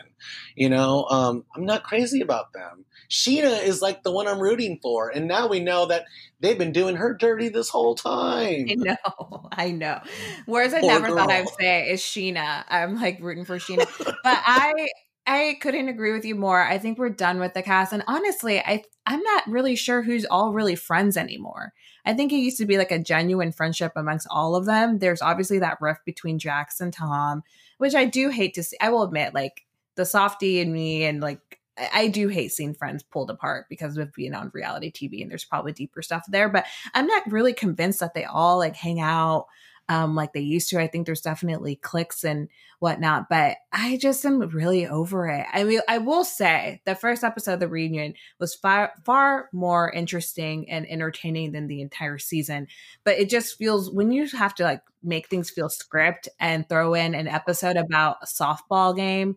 [0.55, 2.85] You know, um, I'm not crazy about them.
[3.09, 6.05] Scheana is like the one I'm rooting for, and now we know that
[6.39, 8.67] they've been doing her dirty this whole time.
[8.69, 10.01] I know, I know.
[10.45, 11.17] Whereas I Poor never girl.
[11.17, 12.63] thought I'd say is Scheana.
[12.69, 13.87] I'm like rooting for Scheana.
[13.97, 14.87] but I
[15.25, 16.61] I couldn't agree with you more.
[16.61, 20.25] I think we're done with the cast, and honestly, I I'm not really sure who's
[20.25, 21.73] all really friends anymore.
[22.05, 24.99] I think it used to be like a genuine friendship amongst all of them.
[24.99, 27.43] There's obviously that rift between Jax and Tom,
[27.77, 28.75] which I do hate to see.
[28.81, 31.61] I will admit, like the softy and me, and like
[31.93, 35.45] I do hate seeing friends pulled apart because of being on reality TV, and there's
[35.45, 36.49] probably deeper stuff there.
[36.49, 39.47] But I'm not really convinced that they all like hang out
[39.89, 40.79] um, like they used to.
[40.79, 42.47] I think there's definitely clicks and
[42.79, 45.45] whatnot, but I just am really over it.
[45.51, 49.91] I mean, I will say the first episode of the reunion was far far more
[49.91, 52.67] interesting and entertaining than the entire season.
[53.03, 56.93] But it just feels when you have to like make things feel script and throw
[56.93, 59.36] in an episode about a softball game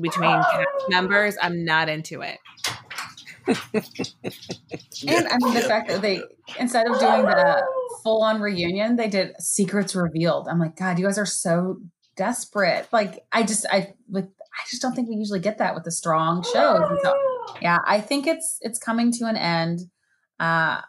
[0.00, 2.38] between cast members, I'm not into it.
[3.46, 6.22] and I mean the fact that they
[6.58, 7.64] instead of doing the
[8.02, 10.48] full on reunion, they did secrets revealed.
[10.48, 11.80] I'm like, God, you guys are so
[12.16, 12.88] desperate.
[12.92, 15.92] Like I just I with I just don't think we usually get that with the
[15.92, 16.82] strong shows.
[17.02, 17.14] So
[17.62, 19.80] yeah, I think it's it's coming to an end.
[20.40, 20.80] Uh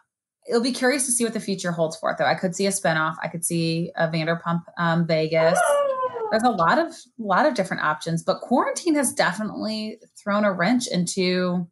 [0.48, 2.24] it'll be curious to see what the future holds for it though.
[2.24, 3.16] I could see a spinoff.
[3.22, 5.58] I could see a Vanderpump um, Vegas.
[6.30, 10.52] There's a lot of a lot of different options, but quarantine has definitely thrown a
[10.52, 11.66] wrench into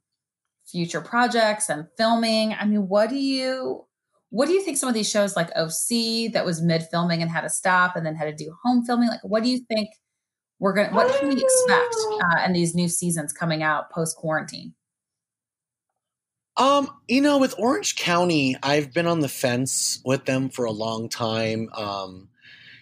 [0.66, 2.55] future projects and filming.
[2.55, 3.87] I mean, what do you
[4.31, 7.31] what do you think some of these shows like OC that was mid filming and
[7.31, 9.09] had to stop and then had to do home filming?
[9.09, 9.88] Like, what do you think
[10.59, 14.75] we're gonna what can we expect uh, in these new seasons coming out post quarantine?
[16.59, 20.73] Um, you know, with Orange County, I've been on the fence with them for a
[20.73, 21.69] long time.
[21.75, 22.31] Um,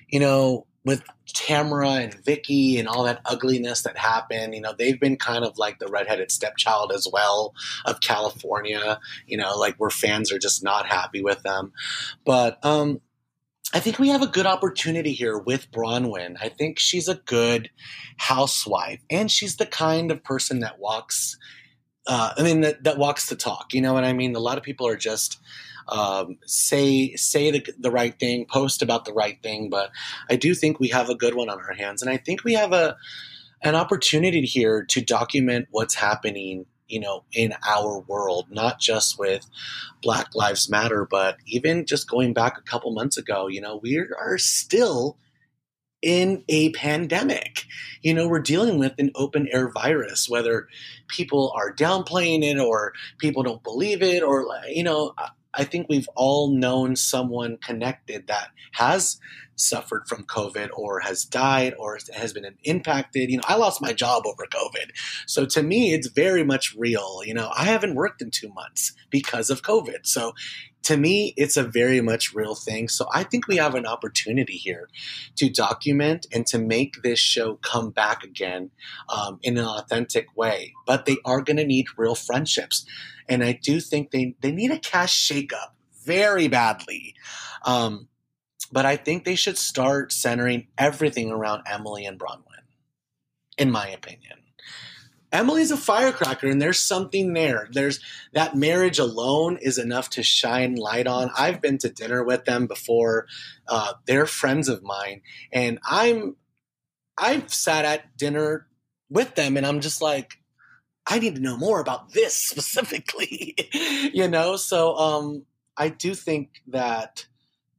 [0.09, 5.01] you know, with Tamra and Vicki and all that ugliness that happened, you know, they've
[5.01, 7.55] been kind of like the redheaded stepchild as well
[7.87, 11.73] of California, you know, like where fans are just not happy with them.
[12.25, 13.01] But um
[13.73, 16.37] I think we have a good opportunity here with Braunwyn.
[16.41, 17.71] I think she's a good
[18.19, 21.37] housewife and she's the kind of person that walks
[22.07, 23.73] uh, I mean that, that walks the talk.
[23.73, 24.37] You know what I mean?
[24.37, 25.39] A lot of people are just
[25.89, 29.71] um, say say the, the right thing, post about the right thing.
[29.71, 29.91] But
[30.31, 32.55] I do think we have a good one on our hands, and I think we
[32.55, 32.97] have a
[33.63, 39.47] an opportunity here to document what's happening you know in our world not just with
[40.03, 43.97] black lives matter but even just going back a couple months ago you know we
[43.97, 45.17] are still
[46.05, 47.65] in a pandemic.
[48.03, 50.69] You know, we're dealing with an open air virus, whether
[51.09, 55.15] people are downplaying it or people don't believe it, or, you know,
[55.57, 59.19] I think we've all known someone connected that has
[59.57, 63.31] suffered from COVID or has died or has been impacted.
[63.31, 64.91] You know, I lost my job over COVID.
[65.27, 67.21] So to me, it's very much real.
[67.25, 70.07] You know, I haven't worked in two months because of COVID.
[70.07, 70.33] So
[70.85, 72.89] to me, it's a very much real thing.
[72.89, 74.89] So I think we have an opportunity here
[75.37, 78.71] to document and to make this show come back again
[79.09, 80.73] um, in an authentic way.
[80.87, 82.85] But they are going to need real friendships.
[83.29, 85.73] And I do think they, they need a cast shakeup
[86.05, 87.15] very badly.
[87.65, 88.09] Um,
[88.71, 92.65] but I think they should start centering everything around Emily and Braunwyn,
[93.57, 94.44] in my opinion.
[95.35, 97.69] Emily's a firecracker, and there's something there.
[97.73, 97.99] There's
[98.33, 101.31] that marriage alone is enough to shine light on.
[101.37, 103.27] I've been to dinner with them before.
[103.67, 106.37] Uh, they're friends of mine, and I'm
[107.19, 108.69] I've sat at dinner
[109.11, 110.39] with them, and I'm just like,
[111.07, 113.57] I need to know more about this specifically,
[114.13, 114.57] you know?
[114.57, 117.27] So um, I do think that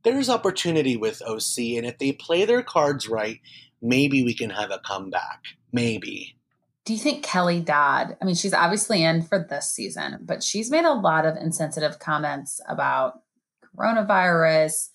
[0.04, 3.40] there's opportunity with OC, and if they play their cards right,
[3.82, 5.42] maybe we can have a comeback.
[5.72, 6.35] Maybe.
[6.86, 8.16] Do you think Kelly Dodd?
[8.22, 11.98] I mean, she's obviously in for this season, but she's made a lot of insensitive
[11.98, 13.22] comments about
[13.76, 14.90] coronavirus.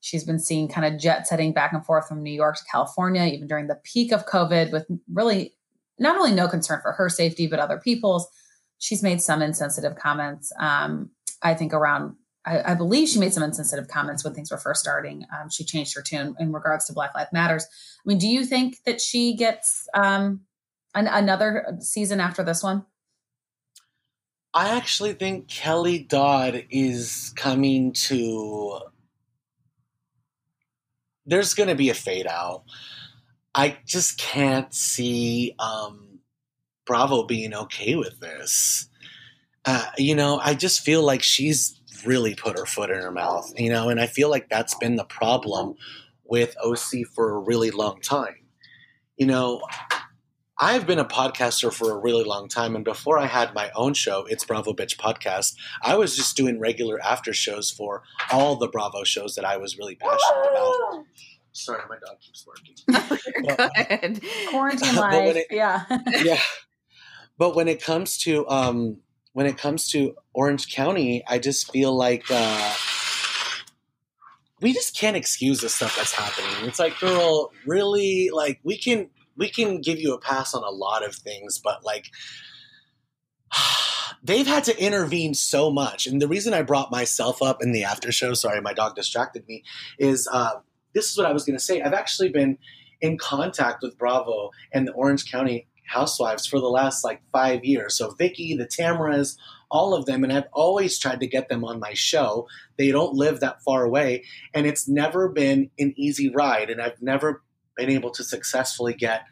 [0.00, 3.24] She's been seen kind of jet setting back and forth from New York to California,
[3.26, 5.54] even during the peak of COVID, with really
[5.98, 8.26] not only no concern for her safety, but other people's.
[8.78, 11.10] She's made some insensitive comments, um,
[11.42, 14.80] I think, around I, I, believe she made some insensitive comments when things were first
[14.80, 15.24] starting.
[15.34, 17.64] Um, she changed her tune in regards to Black Lives Matters.
[17.64, 20.40] I mean, do you think that she gets um,
[20.94, 22.84] an, another season after this one?
[24.52, 28.78] I actually think Kelly Dodd is coming to.
[31.26, 32.64] There's going to be a fade out.
[33.54, 36.20] I just can't see um,
[36.86, 38.88] Bravo being okay with this.
[39.64, 43.52] Uh, you know, I just feel like she's really put her foot in her mouth,
[43.56, 45.74] you know, and I feel like that's been the problem
[46.24, 48.36] with OC for a really long time.
[49.16, 49.62] You know,
[50.58, 53.94] I've been a podcaster for a really long time, and before I had my own
[53.94, 58.68] show, It's Bravo Betch Podcast, I was just doing regular after shows for all the
[58.68, 61.04] Bravo shows that I was really passionate about.
[61.52, 62.74] Sorry, my dog keeps barking.
[64.10, 64.22] Good.
[64.50, 65.84] Quarantine life, it, yeah.
[66.22, 66.40] yeah.
[67.36, 68.98] But when it comes to um,
[69.32, 72.74] when it comes to Orange County, I just feel like uh,
[74.60, 76.68] we just can't excuse the stuff that's happening.
[76.68, 78.30] It's like, girl, really?
[78.32, 81.84] Like, we can we can give you a pass on a lot of things, but
[81.84, 82.10] like.
[84.22, 87.84] They've had to intervene so much, and the reason I brought myself up in the
[87.84, 89.64] after show, sorry, my dog distracted me,
[89.98, 90.60] is uh,
[90.94, 91.82] this is what I was going to say.
[91.82, 92.56] I've actually been
[93.02, 97.96] in contact with Bravo and the Orange County housewives for the last like five years.
[97.96, 99.36] So Vicki, the Tamaras,
[99.70, 102.46] all of them, and I've always tried to get them on my show.
[102.78, 107.02] They don't live that far away, and it's never been an easy ride, and I've
[107.02, 107.42] never
[107.76, 109.22] been able to successfully get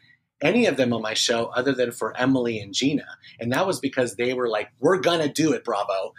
[0.43, 3.07] any of them on my show other than for Emily and Gina.
[3.39, 6.13] And that was because they were like, we're gonna do it, Bravo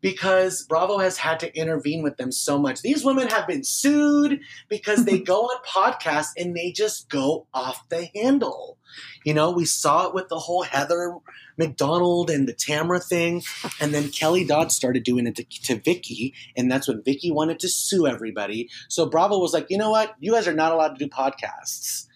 [0.00, 2.82] because Bravo has had to intervene with them so much.
[2.82, 7.88] These women have been sued because they go on podcasts and they just go off
[7.88, 8.78] the handle.
[9.24, 11.14] You know, we saw it with the whole Heather
[11.58, 13.42] McDonald and the Tamra thing,
[13.80, 17.58] and then Kelly Dodd started doing it to, to Vicki, and that's when Vicki wanted
[17.60, 18.70] to sue everybody.
[18.88, 22.07] So Bravo was like, you know what, you guys are not allowed to do podcasts.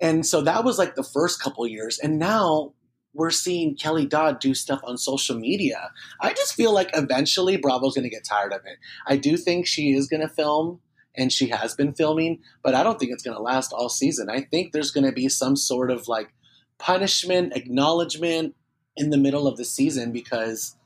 [0.00, 1.98] And so that was like the first couple years.
[1.98, 2.72] And now
[3.12, 5.90] we're seeing Kelly Dodd do stuff on social media.
[6.20, 8.78] I just feel like eventually Bravo's going to get tired of it.
[9.06, 10.80] I do think she is going to film
[11.16, 14.30] and she has been filming, but I don't think it's going to last all season.
[14.30, 16.32] I think there's going to be some sort of like
[16.78, 18.54] punishment, acknowledgement
[18.96, 20.76] in the middle of the season because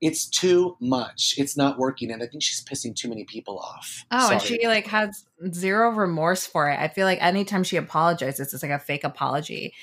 [0.00, 1.34] it's too much.
[1.36, 4.04] It's not working, and I think she's pissing too many people off.
[4.10, 4.34] Oh, Sorry.
[4.34, 6.78] and she like has zero remorse for it.
[6.78, 9.74] I feel like anytime she apologizes, it's like a fake apology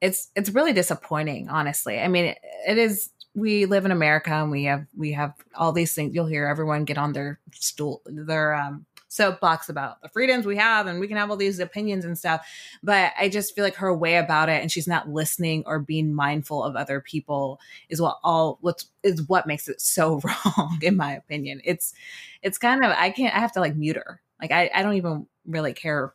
[0.00, 4.50] it's it's really disappointing honestly i mean it, it is we live in america and
[4.50, 8.54] we have we have all these things you'll hear everyone get on their stool their
[8.54, 12.16] um soapbox about the freedoms we have and we can have all these opinions and
[12.16, 12.46] stuff
[12.80, 16.14] but i just feel like her way about it and she's not listening or being
[16.14, 20.20] mindful of other people is what all what's is what makes it so
[20.56, 21.92] wrong in my opinion it's
[22.40, 24.94] it's kind of i can't i have to like mute her like i, I don't
[24.94, 26.14] even really care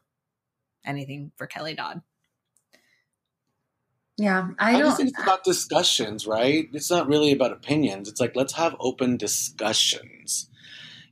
[0.86, 2.02] anything for kelly dodd
[4.18, 6.70] yeah, I, I just think it's about discussions, right?
[6.72, 8.08] It's not really about opinions.
[8.08, 10.50] It's like let's have open discussions.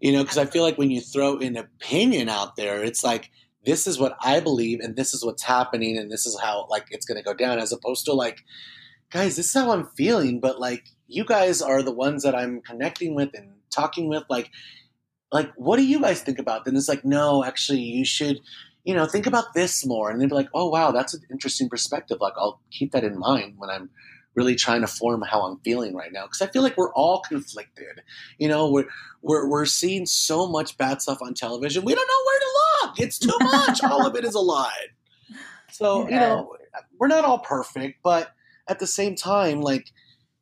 [0.04, 3.32] You know, because I feel like when you throw an opinion out there, it's like
[3.66, 6.88] this is what I believe and this is what's happening and this is how like
[6.92, 8.42] it's going to go down as opposed to like
[9.12, 12.60] guys, this is how I'm feeling, but like you guys are the ones that I'm
[12.60, 14.50] connecting with and talking with like
[15.32, 16.66] like what do you guys think about?
[16.66, 18.42] Then it's like no, actually you should
[18.84, 20.12] you know, think about this more.
[20.12, 22.18] And they'd be like, oh, wow, that's an interesting perspective.
[22.20, 23.90] Like, I'll keep that in mind when I'm
[24.36, 26.24] really trying to form how I'm feeling right now.
[26.24, 28.02] Because I feel like we're all conflicted.
[28.38, 28.88] You know, we're,
[29.22, 31.86] we're, we're seeing so much bad stuff on television.
[31.86, 33.00] We don't know where to look.
[33.00, 33.84] It's too much.
[33.92, 34.88] all of it is a lie.
[35.72, 36.56] So, you know,
[37.00, 38.32] we're not all perfect, but
[38.68, 39.92] at the same time, like,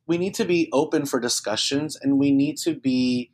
[0.06, 3.30] we need to be open for discussions and we need to be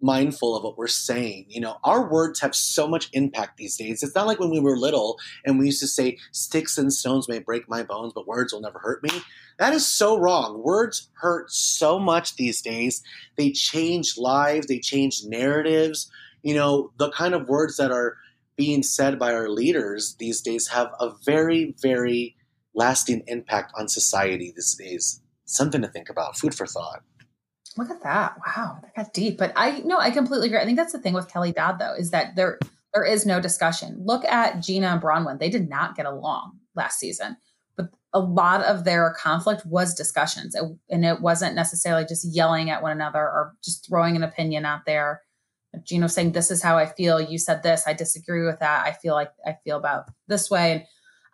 [0.00, 1.46] mindful of what we're saying.
[1.48, 4.02] You know, our words have so much impact these days.
[4.02, 7.28] It's not like when we were little and we used to say, sticks and stones
[7.28, 9.10] may break my bones, but words will never hurt me.
[9.58, 10.62] That is so wrong.
[10.62, 13.02] Words hurt so much these days.
[13.36, 16.10] They change lives, they change narratives.
[16.42, 18.16] You know, the kind of words that are
[18.56, 22.36] being said by our leaders these days have a very, very
[22.74, 25.22] lasting impact on society these days.
[25.46, 27.02] Something to think about, food for thought.
[27.76, 28.36] Look at that.
[28.46, 29.38] Wow, that got deep.
[29.38, 30.58] But I no, I completely agree.
[30.58, 32.58] I think that's the thing with Kelly Dodd though, is that there
[32.94, 34.00] there is no discussion.
[34.04, 35.38] Look at Gina and Braunwyn.
[35.38, 37.36] They did not get along last season.
[37.76, 40.54] But a lot of their conflict was discussions.
[40.54, 44.64] It, and it wasn't necessarily just yelling at one another or just throwing an opinion
[44.64, 45.20] out there.
[45.84, 47.20] Gina saying, This is how I feel.
[47.20, 47.84] You said this.
[47.86, 48.86] I disagree with that.
[48.86, 50.72] I feel like I feel about this way.
[50.72, 50.84] And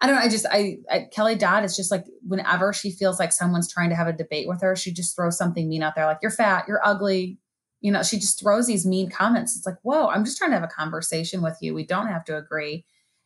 [0.02, 0.22] I don't know.
[0.22, 3.88] I just, I, I, Kelly Dodd is just like, whenever she feels like someone's trying
[3.90, 6.30] to have a debate with her, she just throws something mean out there, like, you're
[6.32, 7.38] fat, you're ugly.
[7.80, 9.56] You know, she just throws these mean comments.
[9.56, 11.72] It's like, whoa, I'm just trying to have a conversation with you.
[11.72, 12.84] We don't have to agree.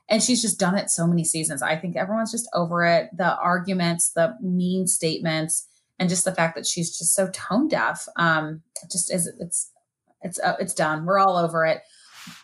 [0.09, 1.63] And she's just done it so many seasons.
[1.63, 3.11] I think everyone's just over it.
[3.17, 5.67] The arguments, the mean statements,
[5.99, 8.07] and just the fact that she's just so tone deaf.
[8.17, 9.71] Um, just is it's
[10.23, 11.07] it's uh, it's done.
[11.07, 11.83] We're all over it.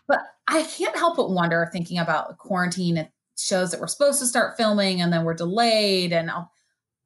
[0.09, 3.09] But I can't help but wonder, thinking about quarantine
[3.43, 6.51] shows that we're supposed to start filming and then we're delayed and I'll,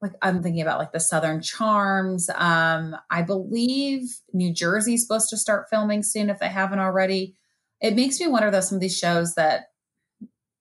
[0.01, 2.29] like I'm thinking about like the Southern Charms.
[2.35, 7.35] Um, I believe New Jersey's supposed to start filming soon if they haven't already.
[7.81, 9.65] It makes me wonder though some of these shows that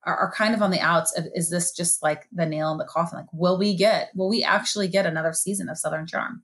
[0.05, 1.16] are, are kind of on the outs.
[1.18, 3.18] Of, is this just like the nail in the coffin?
[3.18, 4.11] Like, will we get?
[4.14, 6.43] Will we actually get another season of Southern Charm?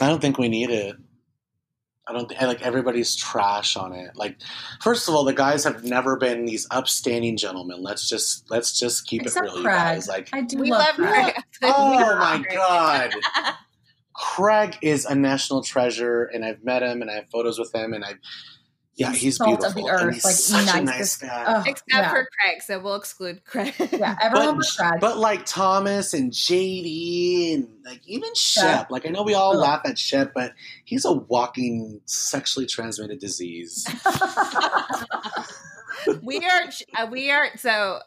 [0.00, 0.96] I don't think we need it.
[2.12, 4.10] I don't think like everybody's trash on it.
[4.16, 4.36] Like,
[4.82, 7.82] first of all, the guys have never been these upstanding gentlemen.
[7.82, 9.74] Let's just let's just keep Except it real, Craig.
[9.74, 10.08] guys.
[10.08, 11.34] Like, I do We love, love Craig.
[11.34, 11.44] Craig.
[11.62, 13.14] oh my god,
[14.14, 17.94] Craig is a national treasure, and I've met him, and I have photos with him,
[17.94, 18.14] and I,
[18.94, 19.68] yeah, he's Salt beautiful.
[19.68, 21.44] of the earth, he's like, such a nice nicest- guy.
[21.46, 22.10] Oh, Except yeah.
[22.10, 23.74] for Craig, so we'll exclude Craig.
[23.92, 25.00] yeah, everyone but, but Craig.
[25.00, 28.84] but like Thomas and JD and like even Shep, Yeah.
[28.90, 29.58] like I know we all Ugh.
[29.60, 30.52] laugh at Shep, but
[30.84, 33.86] he's a walking sexually transmitted disease.
[36.22, 36.62] we are
[36.98, 37.98] uh, we are so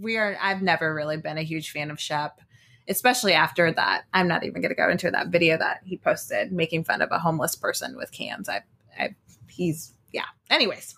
[0.00, 2.40] we are i've never really been a huge fan of shep
[2.88, 6.52] especially after that i'm not even going to go into that video that he posted
[6.52, 8.60] making fun of a homeless person with cans i
[8.98, 9.14] i
[9.48, 10.26] he's yeah.
[10.50, 10.94] Anyways.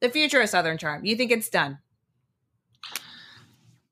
[0.00, 1.04] The future of southern charm.
[1.04, 1.78] You think it's done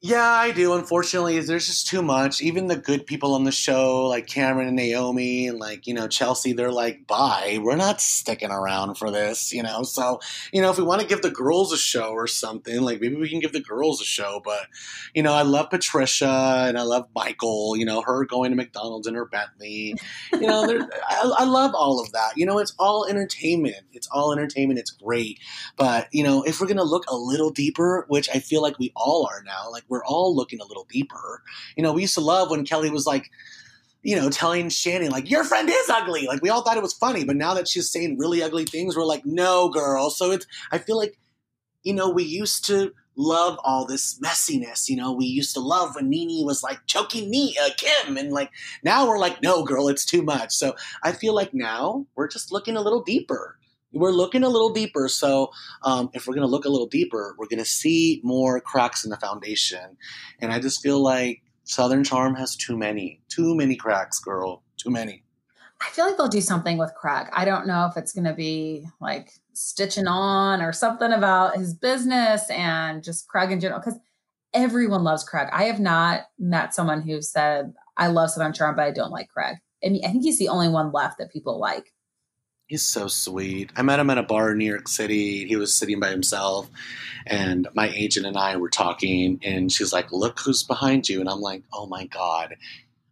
[0.02, 0.74] Yeah, I do.
[0.74, 2.42] Unfortunately, there's just too much.
[2.42, 6.06] Even the good people on the show, like Cameron and Naomi, and like you know
[6.06, 10.20] Chelsea, they're like, "Bye, we're not sticking around for this." You know, so
[10.52, 13.16] you know if we want to give the girls a show or something, like maybe
[13.16, 14.40] we can give the girls a show.
[14.44, 14.66] But
[15.14, 17.74] you know, I love Patricia and I love Michael.
[17.76, 19.96] You know, her going to McDonald's in her Bentley.
[20.32, 22.32] You know, I, I love all of that.
[22.36, 23.86] You know, it's all entertainment.
[23.94, 24.78] It's all entertainment.
[24.78, 25.40] It's great.
[25.76, 28.92] But you know, if we're gonna look a little deeper, which I feel like we
[28.94, 31.42] all are now, like we're all looking a little deeper.
[31.76, 33.30] You know, we used to love when Kelly was like,
[34.02, 36.94] you know, telling Shannon like, "Your friend is ugly." Like we all thought it was
[36.94, 40.46] funny, but now that she's saying really ugly things, we're like, "No, girl." So it's.
[40.70, 41.18] I feel like,
[41.82, 44.88] you know, we used to love all this messiness.
[44.88, 48.32] You know, we used to love when Nene was like choking me, uh, Kim, and
[48.32, 48.50] like
[48.84, 52.52] now we're like, "No, girl, it's too much." So I feel like now we're just
[52.52, 53.55] looking a little deeper
[53.96, 55.08] we're looking a little deeper.
[55.08, 55.50] So
[55.82, 59.04] um, if we're going to look a little deeper, we're going to see more cracks
[59.04, 59.96] in the foundation.
[60.40, 64.90] And I just feel like Southern Charm has too many, too many cracks, girl, too
[64.90, 65.24] many.
[65.80, 67.26] I feel like they'll do something with Craig.
[67.32, 71.74] I don't know if it's going to be like stitching on or something about his
[71.74, 73.98] business and just Craig in general, because
[74.54, 75.48] everyone loves Craig.
[75.52, 79.28] I have not met someone who said, I love Southern Charm, but I don't like
[79.28, 79.56] Craig.
[79.84, 81.92] I mean, I think he's the only one left that people like.
[82.66, 83.70] He's so sweet.
[83.76, 85.46] I met him at a bar in New York City.
[85.46, 86.68] He was sitting by himself,
[87.24, 91.28] and my agent and I were talking, and she's like, "Look who's behind you," and
[91.28, 92.56] I'm like, "Oh my god."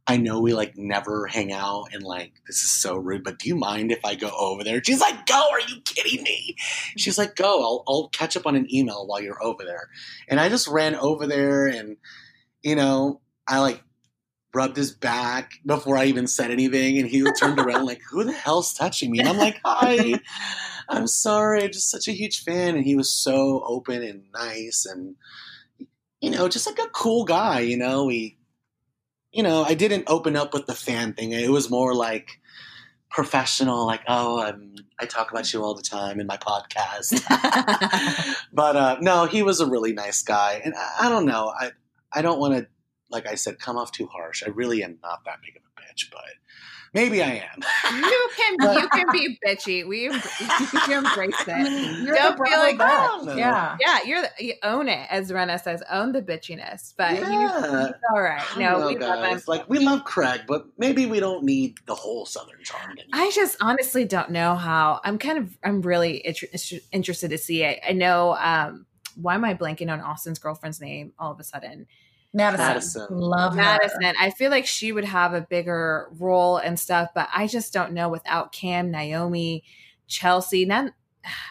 [0.07, 3.49] I know we like never hang out and like this is so rude, but do
[3.49, 4.83] you mind if I go over there?
[4.85, 6.57] She's like, Go, are you kidding me?
[6.99, 9.89] She's like, Go, I'll I'll catch up on an email while you're over there.
[10.29, 11.97] And I just ran over there and
[12.63, 13.83] you know, I like
[14.55, 18.33] rubbed his back before I even said anything and he turned around like, Who the
[18.33, 19.19] hell's touching me?
[19.21, 20.21] And I'm like, Hi,
[20.89, 22.77] I'm sorry, I'm just such a huge fan.
[22.77, 25.17] And he was so open and nice and
[26.21, 28.09] you know, just like a cool guy, you know.
[28.09, 28.39] He
[29.35, 31.33] you know, I didn't open up with the fan thing.
[31.33, 32.41] It was more like
[33.11, 37.21] professional, like, oh, I'm, I talk about you all the time in my podcast.
[38.53, 41.53] but uh, no, he was a really nice guy, and I, I don't know.
[41.57, 41.73] I
[42.13, 42.67] I don't want to,
[43.11, 44.43] like I said, come off too harsh.
[44.45, 46.21] I really am not that big of a bitch, but
[46.95, 47.61] maybe I am.
[47.97, 50.23] you can you can be bitchy we em-
[50.89, 53.37] you embrace it You're Don't feel like, Bravo oh, bitch.
[53.39, 53.77] Yeah.
[53.81, 57.87] yeah you're the, you own it as Rena says own the bitchiness but Yeah.
[57.89, 59.43] it's all right I no know, we love him.
[59.49, 62.93] Like we love Craig, but maybe we don't need the whole Southern Charm.
[62.93, 63.09] anymore.
[63.13, 65.01] I just honestly don't know how.
[65.05, 66.47] I'm kind of I'm really inter-
[66.93, 67.81] interested to see it.
[67.87, 68.35] I know.
[68.37, 68.87] um
[69.21, 71.87] Why am I blanking on Austin's girlfriend's name all of a sudden?
[72.35, 72.67] Madison.
[72.67, 73.07] Madison.
[73.11, 73.63] Love her.
[73.63, 74.15] Madison.
[74.21, 77.93] I feel like she would have a bigger role and stuff, but I just don't
[77.93, 79.63] know without Cam, Naomi,
[80.09, 80.65] Chelsea.
[80.65, 80.93] None.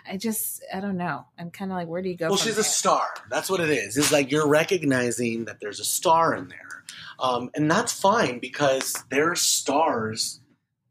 [0.08, 1.26] I just I don't know.
[1.40, 2.28] I'm kind of like, where do you go?
[2.28, 3.08] Well, from she's a star.
[3.32, 3.98] That's what it is.
[3.98, 6.84] It's like you're recognizing that there's a star in there,
[7.20, 10.42] um, and that's fine because there are stars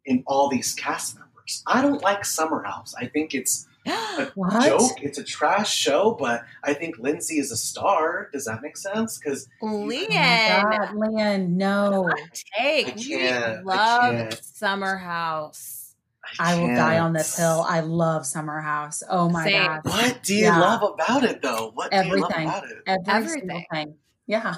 [0.05, 1.63] in all these cast members.
[1.67, 2.95] I don't like Summer House.
[2.99, 3.72] I think it's a
[4.35, 4.65] What?
[4.65, 5.03] joke.
[5.03, 8.29] It's a trash show, but I think Lindsay is a star.
[8.33, 9.19] Does that make sense?
[9.19, 12.09] Because Lian, Oh my God, Lian, no.
[12.57, 12.89] take.
[12.89, 14.35] I You can't, I love.
[14.43, 15.95] Summer House.
[16.39, 17.67] I will die on this hill.
[17.69, 19.03] I love Summer House.
[19.11, 19.67] Oh my Same.
[19.67, 19.81] God.
[19.85, 20.61] What do you Yeah.
[20.61, 21.73] love about it, though?
[21.75, 22.47] What do you Everything.
[22.47, 22.77] love about it?
[22.87, 23.65] Every Everything.
[23.73, 23.95] thing.
[24.29, 24.55] Yeah.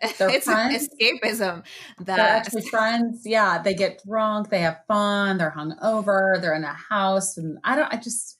[0.18, 0.88] They're it's friends.
[1.00, 1.62] escapism.
[1.98, 3.22] They're That actually friends.
[3.24, 3.60] Yeah.
[3.62, 4.50] They get drunk.
[4.50, 5.38] They have fun.
[5.38, 6.38] They're hung over.
[6.40, 7.36] They're in a house.
[7.38, 8.38] And I don't, I just,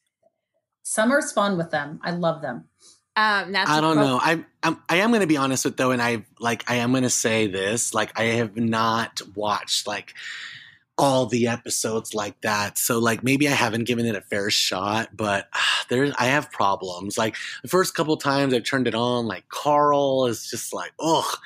[0.90, 2.00] summer's fun with them.
[2.02, 2.64] I love them.
[3.16, 4.18] um, I don't know.
[4.22, 6.90] I'm, I'm I am going to be honest with though, and I like I am
[6.90, 7.94] going to say this.
[7.94, 10.14] Like I have not watched like
[10.98, 12.76] all the episodes like that.
[12.76, 15.48] So like maybe I haven't given it a fair shot, but
[15.88, 17.16] there's I have problems.
[17.16, 21.38] Like the first couple times I've turned it on, like Carl is just like ugh,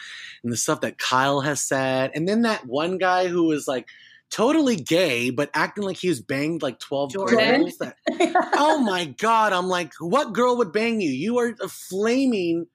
[0.42, 3.88] and the stuff that Kyle has said, and then that one guy who was like
[4.30, 7.62] totally gay but acting like he was banged like twelve Jordan?
[7.62, 7.78] girls.
[7.78, 7.96] That,
[8.54, 12.66] oh my god i'm like what girl would bang you you are a flaming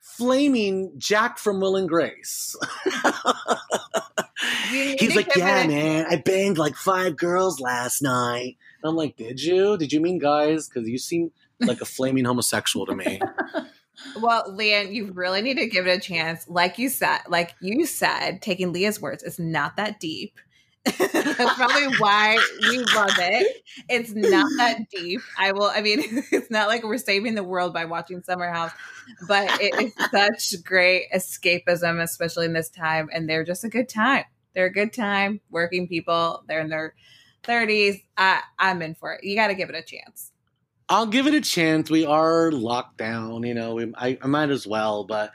[0.00, 2.56] flaming jack from will and grace
[4.68, 9.42] he's like yeah man i banged like five girls last night and i'm like did
[9.42, 11.30] you did you mean guys because you seem
[11.60, 13.20] like a flaming homosexual to me
[14.20, 16.48] Well, Lian, you really need to give it a chance.
[16.48, 20.38] Like you said, like you said, taking Leah's words, it's not that deep.
[20.98, 23.62] That's probably why we love it.
[23.88, 25.20] It's not that deep.
[25.38, 25.70] I will.
[25.74, 26.00] I mean,
[26.32, 28.72] it's not like we're saving the world by watching Summer House,
[29.26, 33.08] but it is such great escapism, especially in this time.
[33.12, 34.24] And they're just a good time.
[34.54, 35.40] They're a good time.
[35.50, 36.44] Working people.
[36.48, 36.94] They're in their
[37.42, 38.00] thirties.
[38.16, 39.24] I I'm in for it.
[39.24, 40.32] You got to give it a chance.
[40.88, 44.50] i'll give it a chance we are locked down you know we, I, I might
[44.50, 45.32] as well but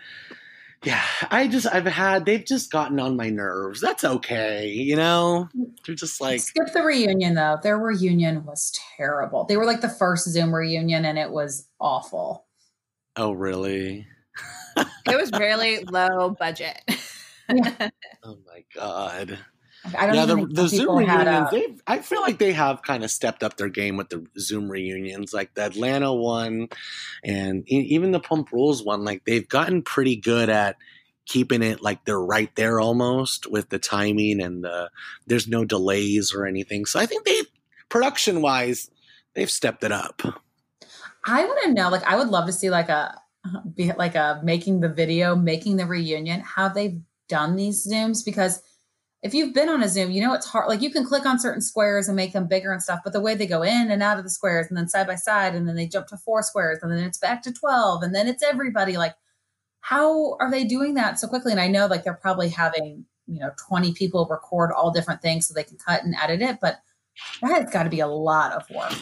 [0.84, 5.50] yeah i just i've had they've just gotten on my nerves that's okay you know
[5.86, 7.58] they're just like Skip the reunion though.
[7.62, 9.46] Their reunion was terrible.
[9.46, 12.46] They were like the first Zoom reunion and it was awful.
[13.16, 14.08] oh really
[14.78, 16.82] It was really low budget.
[18.24, 19.40] Oh my god!
[19.98, 21.54] I don't yeah, the, the Zoom reunions.
[21.54, 24.70] a, I feel like they have kind of stepped up their game with the Zoom
[24.70, 26.70] reunions, like the Atlanta one,
[27.24, 29.04] and even the Pump Rules one.
[29.04, 30.78] Like they've gotten pretty good at
[31.26, 34.90] keeping it like they're right there almost with the timing and the
[35.28, 36.86] there's no delays or anything.
[36.86, 37.42] So I think they,
[37.88, 38.90] production wise,
[39.36, 40.22] they've stepped it up.
[41.26, 43.16] I want to know, like, I would love to see like a,
[43.76, 48.62] be like a making the video, making the reunion, how they've done these Zooms because
[49.22, 50.70] if you've been on a Zoom, you know it's hard.
[50.70, 53.20] Like you can click on certain squares and make them bigger and stuff, but the
[53.20, 55.68] way they go in and out of the squares and then side by side and
[55.68, 58.44] then they jump to four squares and then it's back to 12 and then it's
[58.44, 59.16] everybody like
[59.82, 61.52] how are they doing that so quickly?
[61.52, 65.48] And I know like they're probably having, you know, 20 people record all different things
[65.48, 66.80] so they can cut and edit it, but
[67.42, 68.94] that's got to be a lot of work.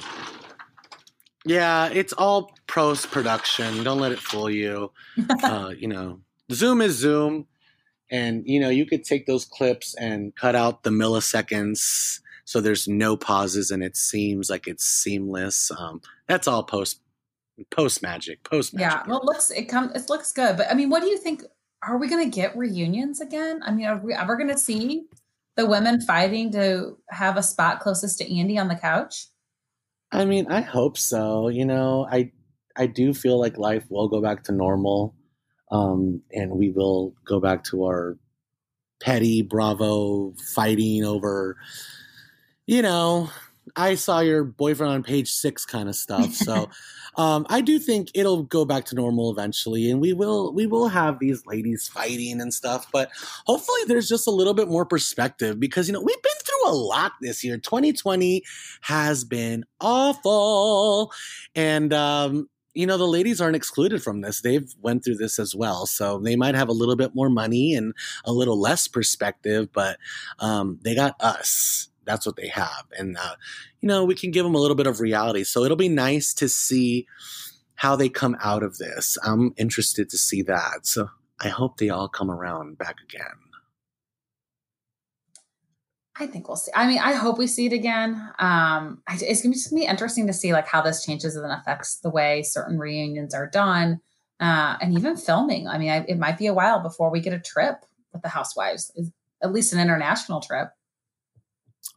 [1.45, 3.83] Yeah, it's all post production.
[3.83, 4.91] Don't let it fool you.
[5.43, 6.19] uh, you know,
[6.51, 7.47] Zoom is Zoom,
[8.09, 12.87] and you know you could take those clips and cut out the milliseconds so there's
[12.87, 15.69] no pauses and it seems like it's seamless.
[15.77, 17.01] Um, that's all post
[17.71, 18.41] post magic.
[18.45, 18.89] Post magic.
[18.89, 21.17] Yeah, well, it looks it comes it looks good, but I mean, what do you
[21.17, 21.43] think?
[21.83, 23.59] Are we going to get reunions again?
[23.63, 25.07] I mean, are we ever going to see
[25.57, 29.27] the women fighting to have a spot closest to Andy on the couch?
[30.13, 31.49] I mean, I hope so.
[31.49, 32.31] You know, I
[32.77, 35.15] I do feel like life will go back to normal,
[35.71, 38.17] um, and we will go back to our
[38.99, 41.57] petty Bravo fighting over.
[42.65, 43.29] You know,
[43.75, 46.33] I saw your boyfriend on page six kind of stuff.
[46.33, 46.69] So,
[47.17, 50.87] um, I do think it'll go back to normal eventually, and we will we will
[50.87, 52.87] have these ladies fighting and stuff.
[52.91, 53.09] But
[53.45, 56.75] hopefully, there's just a little bit more perspective because you know we've been through a
[56.75, 57.57] lot this year.
[57.57, 58.43] 2020
[58.81, 61.11] has been awful,
[61.55, 64.41] and um, you know the ladies aren't excluded from this.
[64.41, 67.73] They've went through this as well, so they might have a little bit more money
[67.73, 69.97] and a little less perspective, but
[70.39, 71.89] um, they got us.
[72.05, 72.85] That's what they have.
[72.97, 73.35] And uh,
[73.81, 75.43] you know we can give them a little bit of reality.
[75.43, 77.07] So it'll be nice to see
[77.75, 79.17] how they come out of this.
[79.23, 80.85] I'm interested to see that.
[80.85, 81.09] So
[81.39, 83.46] i hope they all come around back again
[86.19, 86.71] I think we'll see.
[86.75, 88.31] I mean, I hope we see it again.
[88.39, 92.09] Um, it's be gonna be interesting to see like how this changes and affects the
[92.09, 93.99] way certain reunions are done,
[94.39, 95.67] uh, and even filming.
[95.67, 98.29] I mean, I, it might be a while before we get a trip with the
[98.29, 98.91] housewives,
[99.43, 100.69] at least an international trip.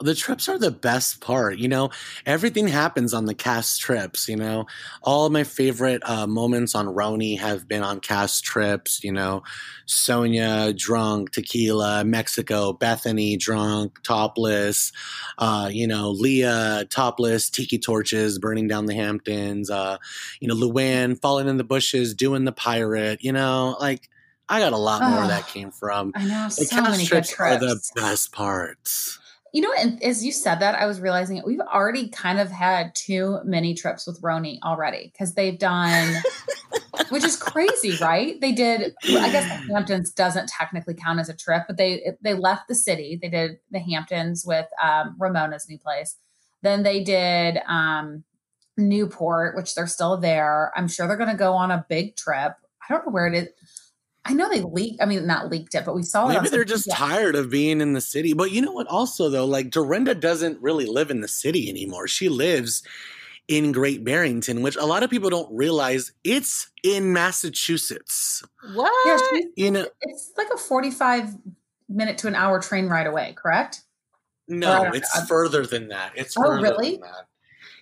[0.01, 1.59] The trips are the best part.
[1.59, 1.91] You know,
[2.25, 4.29] everything happens on the cast trips.
[4.29, 4.67] You know,
[5.03, 9.05] all of my favorite uh, moments on RHONY have been on cast trips.
[9.05, 9.43] You know,
[9.87, 14.93] Sonja drunk, tequila, Mexico, bethany drunk, topless.
[15.37, 19.71] Uh, you know, Leah topless, tiki torches burning down the Hamptons.
[19.71, 19.99] Uh,
[20.41, 23.23] you know, Luann falling in the bushes, doing the pirate.
[23.23, 24.09] You know, like.
[24.53, 26.11] I got a lot more oh, that came from.
[26.13, 29.20] I know the so cast many trips, trips are the best parts.
[29.53, 31.45] You know, and as you said that, I was realizing it.
[31.45, 36.23] we've already kind of had too many trips with RHONY already because they've done,
[37.09, 38.41] which is crazy, right?
[38.41, 38.95] They did.
[39.05, 42.75] I guess the Hamptons doesn't technically count as a trip, but they they left the
[42.75, 43.19] city.
[43.21, 46.17] They did the Hamptons with um, Ramona's new place.
[46.63, 48.25] Then they did um,
[48.77, 50.73] Newport, which they're still there.
[50.77, 52.53] I'm sure they're going to go on a big trip.
[52.89, 53.49] I don't know where it is.
[54.25, 55.03] I know they leaked.
[55.03, 56.29] I mean, not leaked it, but we saw.
[56.29, 56.95] Maybe they're just yeah.
[56.95, 58.35] tired of being in the city.
[58.35, 58.87] But you know what?
[58.87, 62.07] Also, though, like Dorinda doesn't really live in the city anymore.
[62.07, 62.83] She lives
[63.49, 68.45] in Great Barrington, which a lot of people don't realize it's in Massachusetts.
[68.75, 68.93] What?
[69.33, 71.35] Yeah, you know, it's like a forty-five
[71.89, 73.35] minute to an hour train ride away.
[73.37, 73.81] Correct?
[74.49, 76.13] No, it's uh, further than that.
[76.15, 76.99] It's oh, really?
[76.99, 77.27] That.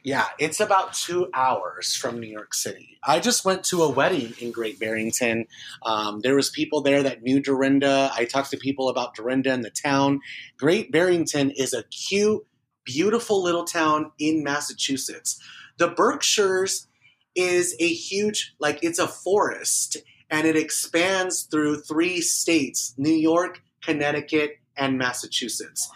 [0.04, 2.98] Yeah, it's about two hours from New York City.
[3.04, 5.46] I just went to a wedding in Great Barrington.
[5.84, 8.10] Um, there was people there that knew Dorinda.
[8.14, 10.20] I talked to people about Dorinda and the town.
[10.56, 12.46] Great Barrington is a cute,
[12.84, 15.40] beautiful little town in Massachusetts.
[15.78, 16.88] The Berkshires
[17.34, 19.96] is a huge, like it's a forest,
[20.30, 25.90] and it expands through three states: New York, Connecticut, and Massachusetts.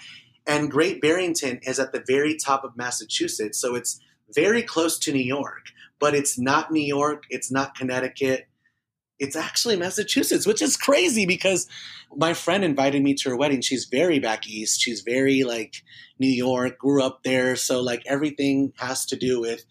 [0.47, 4.01] And Great Barrington is at the very top of Massachusetts, so it's
[4.35, 5.67] very close to New York,
[6.01, 8.49] but it's not New York, it's not Connecticut.
[9.19, 11.69] It's actually Massachusetts, which is crazy because
[12.17, 13.61] my friend invited me to her wedding.
[13.61, 14.81] She's very back east.
[14.81, 15.77] She's very like
[16.19, 17.55] New York, grew up there.
[17.55, 19.65] So, like, everything has to do with,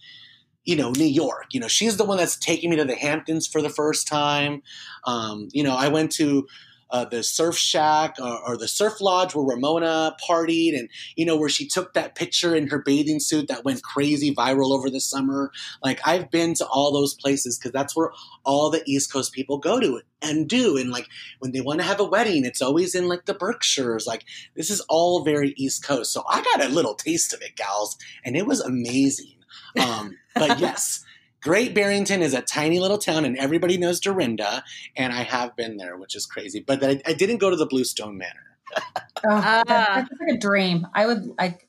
[0.63, 1.47] you know, New York.
[1.51, 4.61] You know, she's the one that's taking me to the Hamptons for the first time.
[5.05, 6.47] Um, you know, I went to
[6.91, 11.37] uh, the surf shack or, or, the surf lodge where Ramona partied, and you know
[11.37, 14.99] where she took that picture in her bathing suit that went crazy viral over the
[14.99, 15.51] summer.
[15.83, 18.11] Like I've been to all those places because that's where
[18.43, 20.77] all the East Coast people go to and do.
[20.77, 21.07] And like
[21.39, 24.05] when they want to have a wedding, it's always in like the Berkshires.
[24.05, 24.25] Like
[24.55, 26.11] this is all very East Coast.
[26.11, 29.35] So I got a little taste of it, gals, and it was amazing.
[29.79, 31.05] Um, but yes.
[31.41, 34.63] Great Barrington is a tiny little town, and everybody knows Dorinda,
[34.95, 36.59] and I have been there, which is crazy.
[36.59, 38.57] But I, I didn't go to the Bluestone Manor.
[39.25, 40.87] oh, uh, that's like a dream.
[40.93, 41.67] I would like.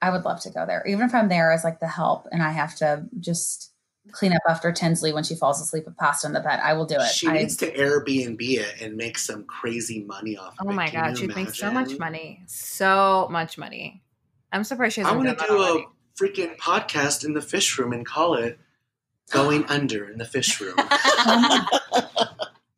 [0.00, 2.40] I would love to go there, even if I'm there as like the help, and
[2.40, 3.72] I have to just
[4.12, 6.60] clean up after Tinsley when she falls asleep with pasta in the bed.
[6.62, 7.08] I will do it.
[7.08, 10.54] She I, needs to Airbnb it and make some crazy money off.
[10.60, 10.66] Of it.
[10.66, 14.04] Oh of my god, she makes so much money, so much money.
[14.52, 15.20] I'm surprised she hasn't.
[15.20, 15.84] I want to do a
[16.18, 18.58] freaking podcast in the fish room and call it
[19.30, 20.74] going under in the fish room.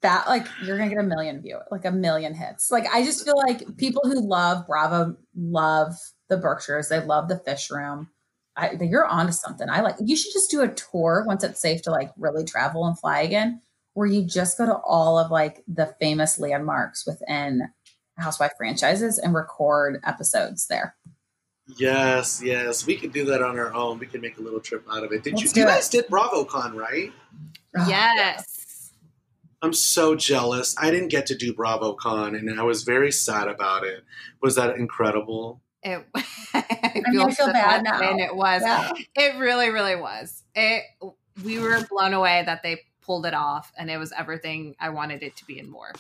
[0.03, 2.71] that like you're gonna get a million view like a million hits.
[2.71, 5.95] Like i just feel like people who love bravo love
[6.29, 6.89] the berkshires.
[6.89, 8.09] They love the fish room.
[8.57, 9.69] I, you're onto something.
[9.69, 12.87] I like you should just do a tour once it's safe to like really travel
[12.87, 13.61] and fly again
[13.95, 17.63] where you just go to all of like the famous landmarks within
[18.17, 20.95] housewife franchises and record episodes there
[21.77, 23.99] Yes, yes, we could do that on our own.
[23.99, 25.23] We can make a little trip out of it.
[25.23, 25.63] Did Let's you?
[25.63, 27.13] You guys did BravoCon, right?
[27.77, 28.93] Oh, yes.
[29.63, 30.75] I'm so jealous.
[30.79, 34.05] I didn't get to do BravoCon, and I was very sad about it.
[34.41, 35.61] Was that incredible?
[35.83, 36.07] It.
[36.55, 38.01] I, feel, I feel bad now.
[38.01, 38.63] And it was.
[38.63, 38.93] Yeah.
[39.15, 40.43] It really, really was.
[40.55, 40.85] It.
[41.45, 45.23] We were blown away that they pulled it off, and it was everything I wanted
[45.23, 45.93] it to be and more.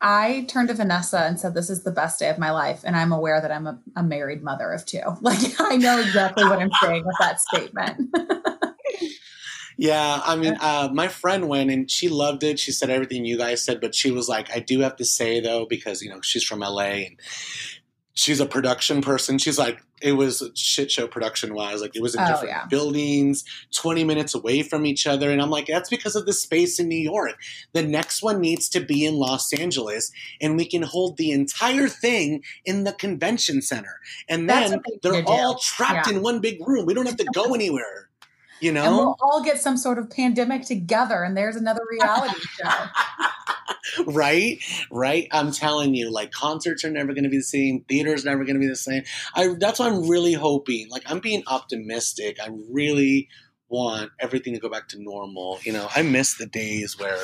[0.00, 2.82] I turned to Vanessa and said, This is the best day of my life.
[2.84, 5.00] And I'm aware that I'm a, a married mother of two.
[5.20, 8.14] Like, I know exactly what I'm saying with that statement.
[9.78, 10.20] yeah.
[10.22, 12.58] I mean, uh, my friend went and she loved it.
[12.58, 15.40] She said everything you guys said, but she was like, I do have to say,
[15.40, 17.20] though, because, you know, she's from LA and
[18.14, 19.38] she's a production person.
[19.38, 21.80] She's like, it was a shit show production wise.
[21.80, 22.66] Like it was in oh, different yeah.
[22.66, 23.44] buildings,
[23.74, 25.30] 20 minutes away from each other.
[25.30, 27.34] And I'm like, that's because of the space in New York.
[27.72, 31.88] The next one needs to be in Los Angeles and we can hold the entire
[31.88, 33.98] thing in the convention center.
[34.28, 36.16] And then they're all trapped yeah.
[36.16, 36.86] in one big room.
[36.86, 38.10] We don't have to go anywhere.
[38.60, 38.84] You know?
[38.84, 44.04] And we'll all get some sort of pandemic together and there's another reality show.
[44.06, 44.58] right?
[44.90, 45.28] Right?
[45.32, 47.84] I'm telling you, like concerts are never going to be the same.
[47.88, 49.04] Theater's never going to be the same.
[49.34, 50.88] I that's what I'm really hoping.
[50.90, 52.38] Like I'm being optimistic.
[52.42, 53.28] I really
[53.68, 55.58] want everything to go back to normal.
[55.64, 57.18] You know, I miss the days where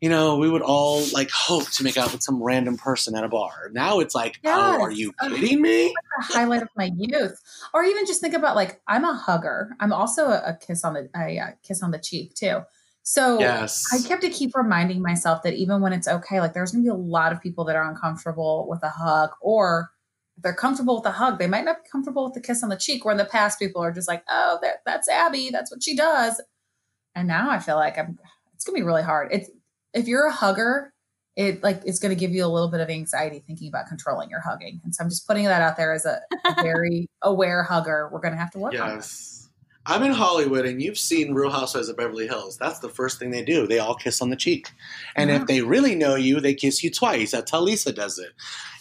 [0.00, 3.22] you know, we would all like hope to make out with some random person at
[3.24, 3.70] a bar.
[3.72, 4.56] Now it's like, Yes.
[4.58, 5.88] oh, are you kidding me?
[6.18, 7.38] the highlight of my youth.
[7.74, 9.76] Or even just think about like I'm a hugger.
[9.78, 12.60] I'm also a, a kiss on the a, uh kiss on the cheek too.
[13.02, 13.86] So Yes.
[13.92, 16.88] I kept to keep reminding myself that even when it's okay, like there's gonna be
[16.88, 19.90] a lot of people that are uncomfortable with a hug, or
[20.36, 22.68] if they're comfortable with a hug, they might not be comfortable with the kiss on
[22.70, 23.04] the cheek.
[23.04, 25.50] Where in the past, people are just like, "Oh, that, that's Abby.
[25.50, 26.40] That's what she does."
[27.14, 28.18] And now I feel like I'm.
[28.54, 29.28] It's gonna be really hard.
[29.32, 29.50] It's
[29.94, 30.92] if you're a hugger,
[31.36, 34.40] it like it's gonna give you a little bit of anxiety thinking about controlling your
[34.40, 34.80] hugging.
[34.84, 38.08] And so I'm just putting that out there as a, a very aware hugger.
[38.12, 38.88] We're gonna have to work on.
[38.96, 39.36] Yes.
[39.86, 42.58] I'm in Hollywood and you've seen Real Housewives of Beverly Hills.
[42.58, 43.66] That's the first thing they do.
[43.66, 44.70] They all kiss on the cheek.
[45.16, 45.36] And Yeah.
[45.40, 47.30] if they really know you, they kiss you twice.
[47.30, 48.32] That's how Lisa does it.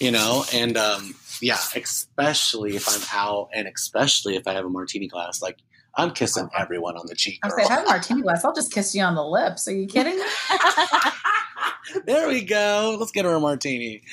[0.02, 0.44] You know?
[0.54, 5.42] And um, yeah, especially if I'm out and especially if I have a martini glass,
[5.42, 5.60] like
[5.96, 7.42] I'm kissing everyone on the cheek.
[7.42, 7.54] Girl.
[7.60, 8.46] I have a martini glass.
[8.46, 9.68] I'll just kiss you on the lips.
[9.68, 10.20] Are you kidding
[12.06, 12.98] there we go.
[13.00, 14.04] Let's get her a martini.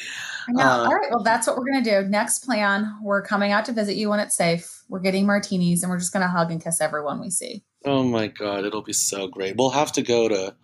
[0.49, 0.65] I know.
[0.65, 1.11] Uh, All right.
[1.11, 2.09] Well, that's what we're going to do.
[2.09, 4.85] Next plan we're coming out to visit you when it's safe.
[4.89, 7.65] We're getting martinis and we're just going to hug and kiss everyone we see.
[7.85, 9.57] Oh my god, it'll be so great.
[9.57, 10.57] We'll have to go to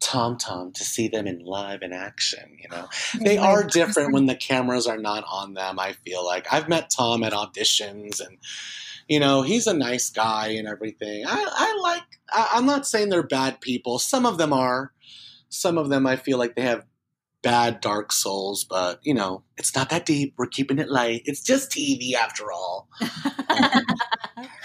[0.00, 2.88] Tom Tom to see them in live in action, you know.
[3.20, 6.52] They are different when the cameras are not on them, I feel like.
[6.52, 8.38] I've met Tom at auditions and
[9.12, 11.26] you know, he's a nice guy and everything.
[11.26, 13.98] I, I like I, I'm not saying they're bad people.
[13.98, 14.90] Some of them are.
[15.50, 16.86] Some of them I feel like they have
[17.42, 20.32] bad dark souls, but you know, it's not that deep.
[20.38, 21.24] We're keeping it light.
[21.26, 22.88] It's just TV after all.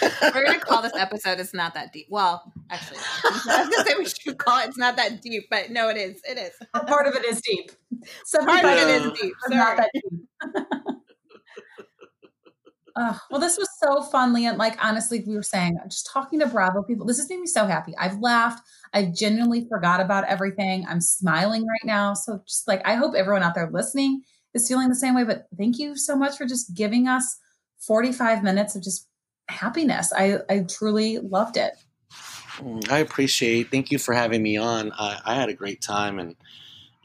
[0.21, 3.95] We're gonna call this episode "It's Not That Deep." Well, actually, I was gonna say
[3.97, 6.21] we should call it "It's Not That Deep," but no, it is.
[6.23, 6.51] It is.
[6.87, 7.71] Part of it is deep.
[8.25, 9.33] So part of it is deep.
[9.45, 10.63] but not Sorry.
[12.97, 14.57] Uh, well, this was so fun, Lian.
[14.57, 17.67] Like, honestly, we were saying, just talking to Bravo people, this has made me so
[17.67, 17.93] happy.
[17.95, 18.67] I've laughed.
[18.91, 20.83] I've genuinely forgot about everything.
[20.89, 22.15] I'm smiling right now.
[22.15, 24.23] So, just like, I hope everyone out there listening
[24.55, 25.23] is feeling the same way.
[25.23, 27.37] But thank you so much for just giving us
[27.85, 29.07] 45 minutes of just
[29.47, 30.11] happiness.
[30.11, 31.73] I, I truly loved it.
[32.57, 33.69] Mm, I appreciate.
[33.69, 34.91] Thank you for having me on.
[34.93, 36.35] I, I had a great time, and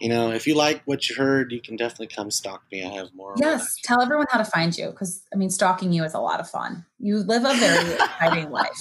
[0.03, 2.85] you know, if you like what you heard, you can definitely come stalk me.
[2.85, 3.35] I have more.
[3.37, 3.77] Yes.
[3.85, 6.51] Tell everyone how to find you because, I mean, stalking you is a lot of
[6.51, 6.85] fun.
[6.99, 8.81] You live a very exciting life.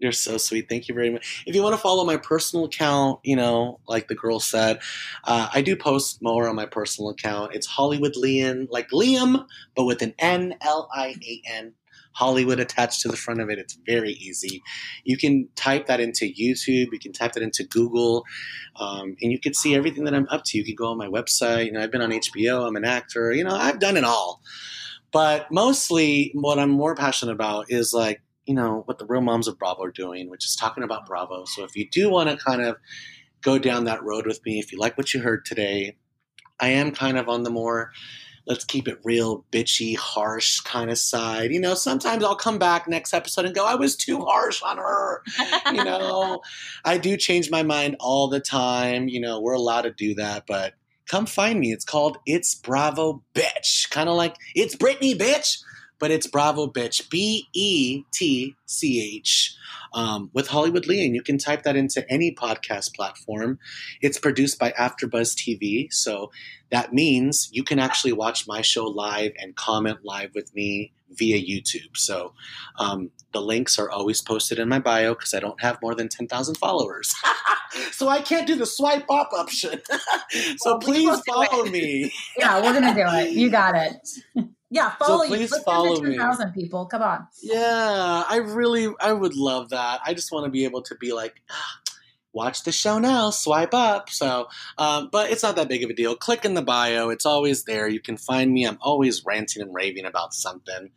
[0.00, 0.68] You're so sweet.
[0.68, 1.44] Thank you very much.
[1.46, 4.80] If you want to follow my personal account, you know, like the girl said,
[5.22, 7.54] uh, I do post more on my personal account.
[7.54, 9.46] It's Hollywood Lian, like Liam,
[9.76, 11.74] but with an N L I A N.
[12.18, 13.58] Hollywood attached to the front of it.
[13.58, 14.60] It's very easy.
[15.04, 16.88] You can type that into YouTube.
[16.92, 18.24] You can type that into Google,
[18.76, 20.58] um, and you can see everything that I'm up to.
[20.58, 21.66] You can go on my website.
[21.66, 22.66] You know, I've been on HBO.
[22.66, 23.32] I'm an actor.
[23.32, 24.40] You know, I've done it all.
[25.12, 29.46] But mostly, what I'm more passionate about is like you know what the real moms
[29.46, 31.44] of Bravo are doing, which is talking about Bravo.
[31.44, 32.76] So if you do want to kind of
[33.42, 35.96] go down that road with me, if you like what you heard today,
[36.58, 37.92] I am kind of on the more
[38.48, 41.52] let's keep it real, bitchy, harsh kind of side.
[41.52, 44.78] You know, sometimes I'll come back next episode and go, I was too harsh on
[44.78, 45.22] her.
[45.72, 46.40] You know,
[46.84, 49.06] I do change my mind all the time.
[49.08, 50.74] You know, we're allowed to do that, but
[51.06, 51.72] come find me.
[51.72, 53.88] It's called It's Bravo Betch.
[53.90, 55.58] Kind of like It's Britney Bitch,
[55.98, 57.08] but it's Bravo Betch.
[57.10, 59.54] B E T C H.
[59.94, 63.58] Um, with Hollywood Lee, and you can type that into any podcast platform.
[64.02, 66.30] It's produced by AfterBuzz TV, so
[66.70, 71.38] that means you can actually watch my show live and comment live with me via
[71.38, 71.96] YouTube.
[71.96, 72.34] So
[72.78, 76.10] um, the links are always posted in my bio because I don't have more than
[76.10, 77.14] 10,000 followers.
[77.92, 79.80] so I can't do the swipe up option.
[80.58, 81.48] so Well, please will do it.
[81.48, 82.12] follow me.
[82.36, 83.32] Yeah, we're gonna do it.
[83.32, 84.46] You got it.
[84.70, 85.28] Yeah, follow you.
[85.30, 86.16] please Let's follow me.
[86.16, 86.86] 2,000 people.
[86.86, 87.26] Come on.
[87.42, 90.00] Yeah, I really, I would love that.
[90.04, 91.80] I just want to be able to be like, ah,
[92.32, 94.10] watch the show now, swipe up.
[94.10, 96.16] So, um, but it's not that big of a deal.
[96.16, 97.88] Click in the bio; it's always there.
[97.88, 98.66] You can find me.
[98.66, 100.90] I'm always ranting and raving about something,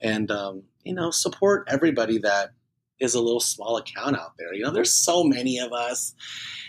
[0.00, 2.50] and um, you know, support everybody that
[2.98, 4.52] is a little small account out there.
[4.52, 6.14] You know, there's so many of us.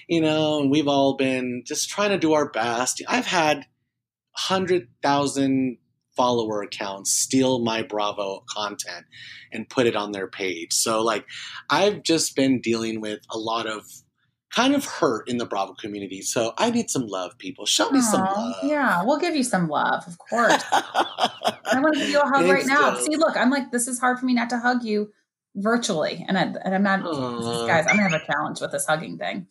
[0.07, 3.01] You know, and we've all been just trying to do our best.
[3.07, 3.65] I've had
[4.31, 5.77] hundred thousand
[6.19, 9.05] follower accounts steal my Bravo content
[9.53, 10.73] and put it on their page.
[10.73, 11.25] So like
[11.69, 13.85] I've just been dealing with a lot of
[14.53, 16.21] kind of hurt in the Bravo community.
[16.21, 17.65] So I need some love, people.
[17.65, 18.55] Show me some love.
[18.63, 20.61] Yeah, we'll give you some love, of course.
[20.73, 22.97] I want to give you a hug right now.
[22.97, 25.13] See, look, I'm like, this is hard for me not to hug you
[25.55, 27.67] virtually, and, I, and I'm not, Aw.
[27.67, 27.85] guys.
[27.87, 29.47] I'm gonna have a challenge with this hugging thing.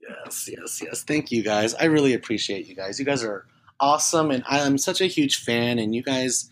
[0.00, 1.02] Yes, yes, yes.
[1.04, 1.74] Thank you guys.
[1.74, 2.98] I really appreciate you guys.
[2.98, 3.46] You guys are
[3.80, 6.50] awesome and I am such a huge fan and you guys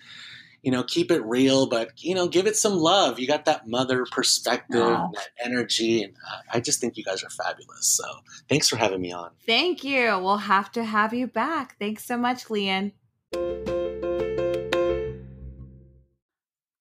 [0.62, 3.18] you know, keep it real, but you know, give it some love.
[3.18, 7.30] You got that mother perspective, that energy, and uh, I just think you guys are
[7.30, 7.86] fabulous.
[7.86, 8.04] So,
[8.48, 9.30] thanks for having me on.
[9.46, 10.18] Thank you.
[10.18, 11.78] We'll have to have you back.
[11.78, 12.92] Thanks so much, Lian.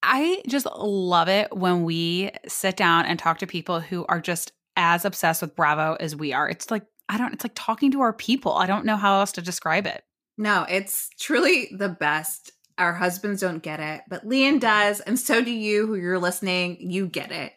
[0.04, 4.54] I just love it when we sit down and talk to people who are just
[4.76, 6.50] as obsessed with Bravo as we are.
[6.50, 8.54] It's like, I don't, it's like talking to our people.
[8.54, 10.04] I don't know how else to describe it.
[10.38, 12.52] No, it's truly the best.
[12.78, 15.00] Our husbands don't get it, but Lian does.
[15.00, 16.78] And so do you, who you're listening.
[16.80, 17.54] You get it.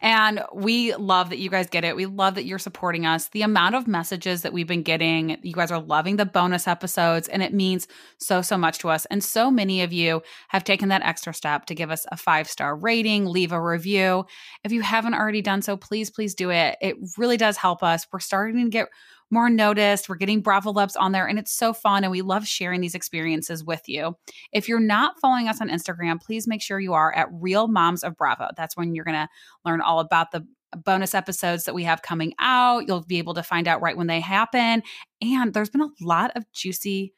[0.00, 1.96] And we love that you guys get it.
[1.96, 3.28] We love that you're supporting us.
[3.28, 7.28] The amount of messages that we've been getting, you guys are loving the bonus episodes,
[7.28, 9.06] and it means so, so much to us.
[9.06, 12.46] And so many of you have taken that extra step to give us a five
[12.46, 14.26] star rating, leave a review.
[14.64, 16.76] If you haven't already done so, please, please do it.
[16.82, 18.06] It really does help us.
[18.12, 18.88] We're starting to get
[19.30, 20.08] more noticed.
[20.08, 22.04] We're getting Bravolebs on there, and it's so fun.
[22.04, 24.16] And we love sharing these experiences with you.
[24.52, 28.04] If you're not following us on Instagram, please make sure you are at Real Moms
[28.04, 28.48] of Bravo.
[28.56, 29.28] That's when you're going to
[29.64, 30.46] learn all about the
[30.84, 32.86] bonus episodes that we have coming out.
[32.86, 34.82] You'll be able to find out right when they happen.
[35.20, 37.12] And there's been a lot of juicy,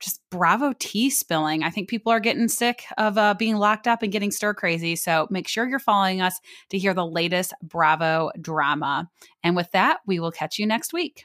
[0.00, 1.62] just Bravo tea spilling.
[1.62, 4.96] I think people are getting sick of uh, being locked up and getting stir crazy.
[4.96, 6.40] So make sure you're following us
[6.70, 9.10] to hear the latest Bravo drama.
[9.42, 11.24] And with that, we will catch you next week.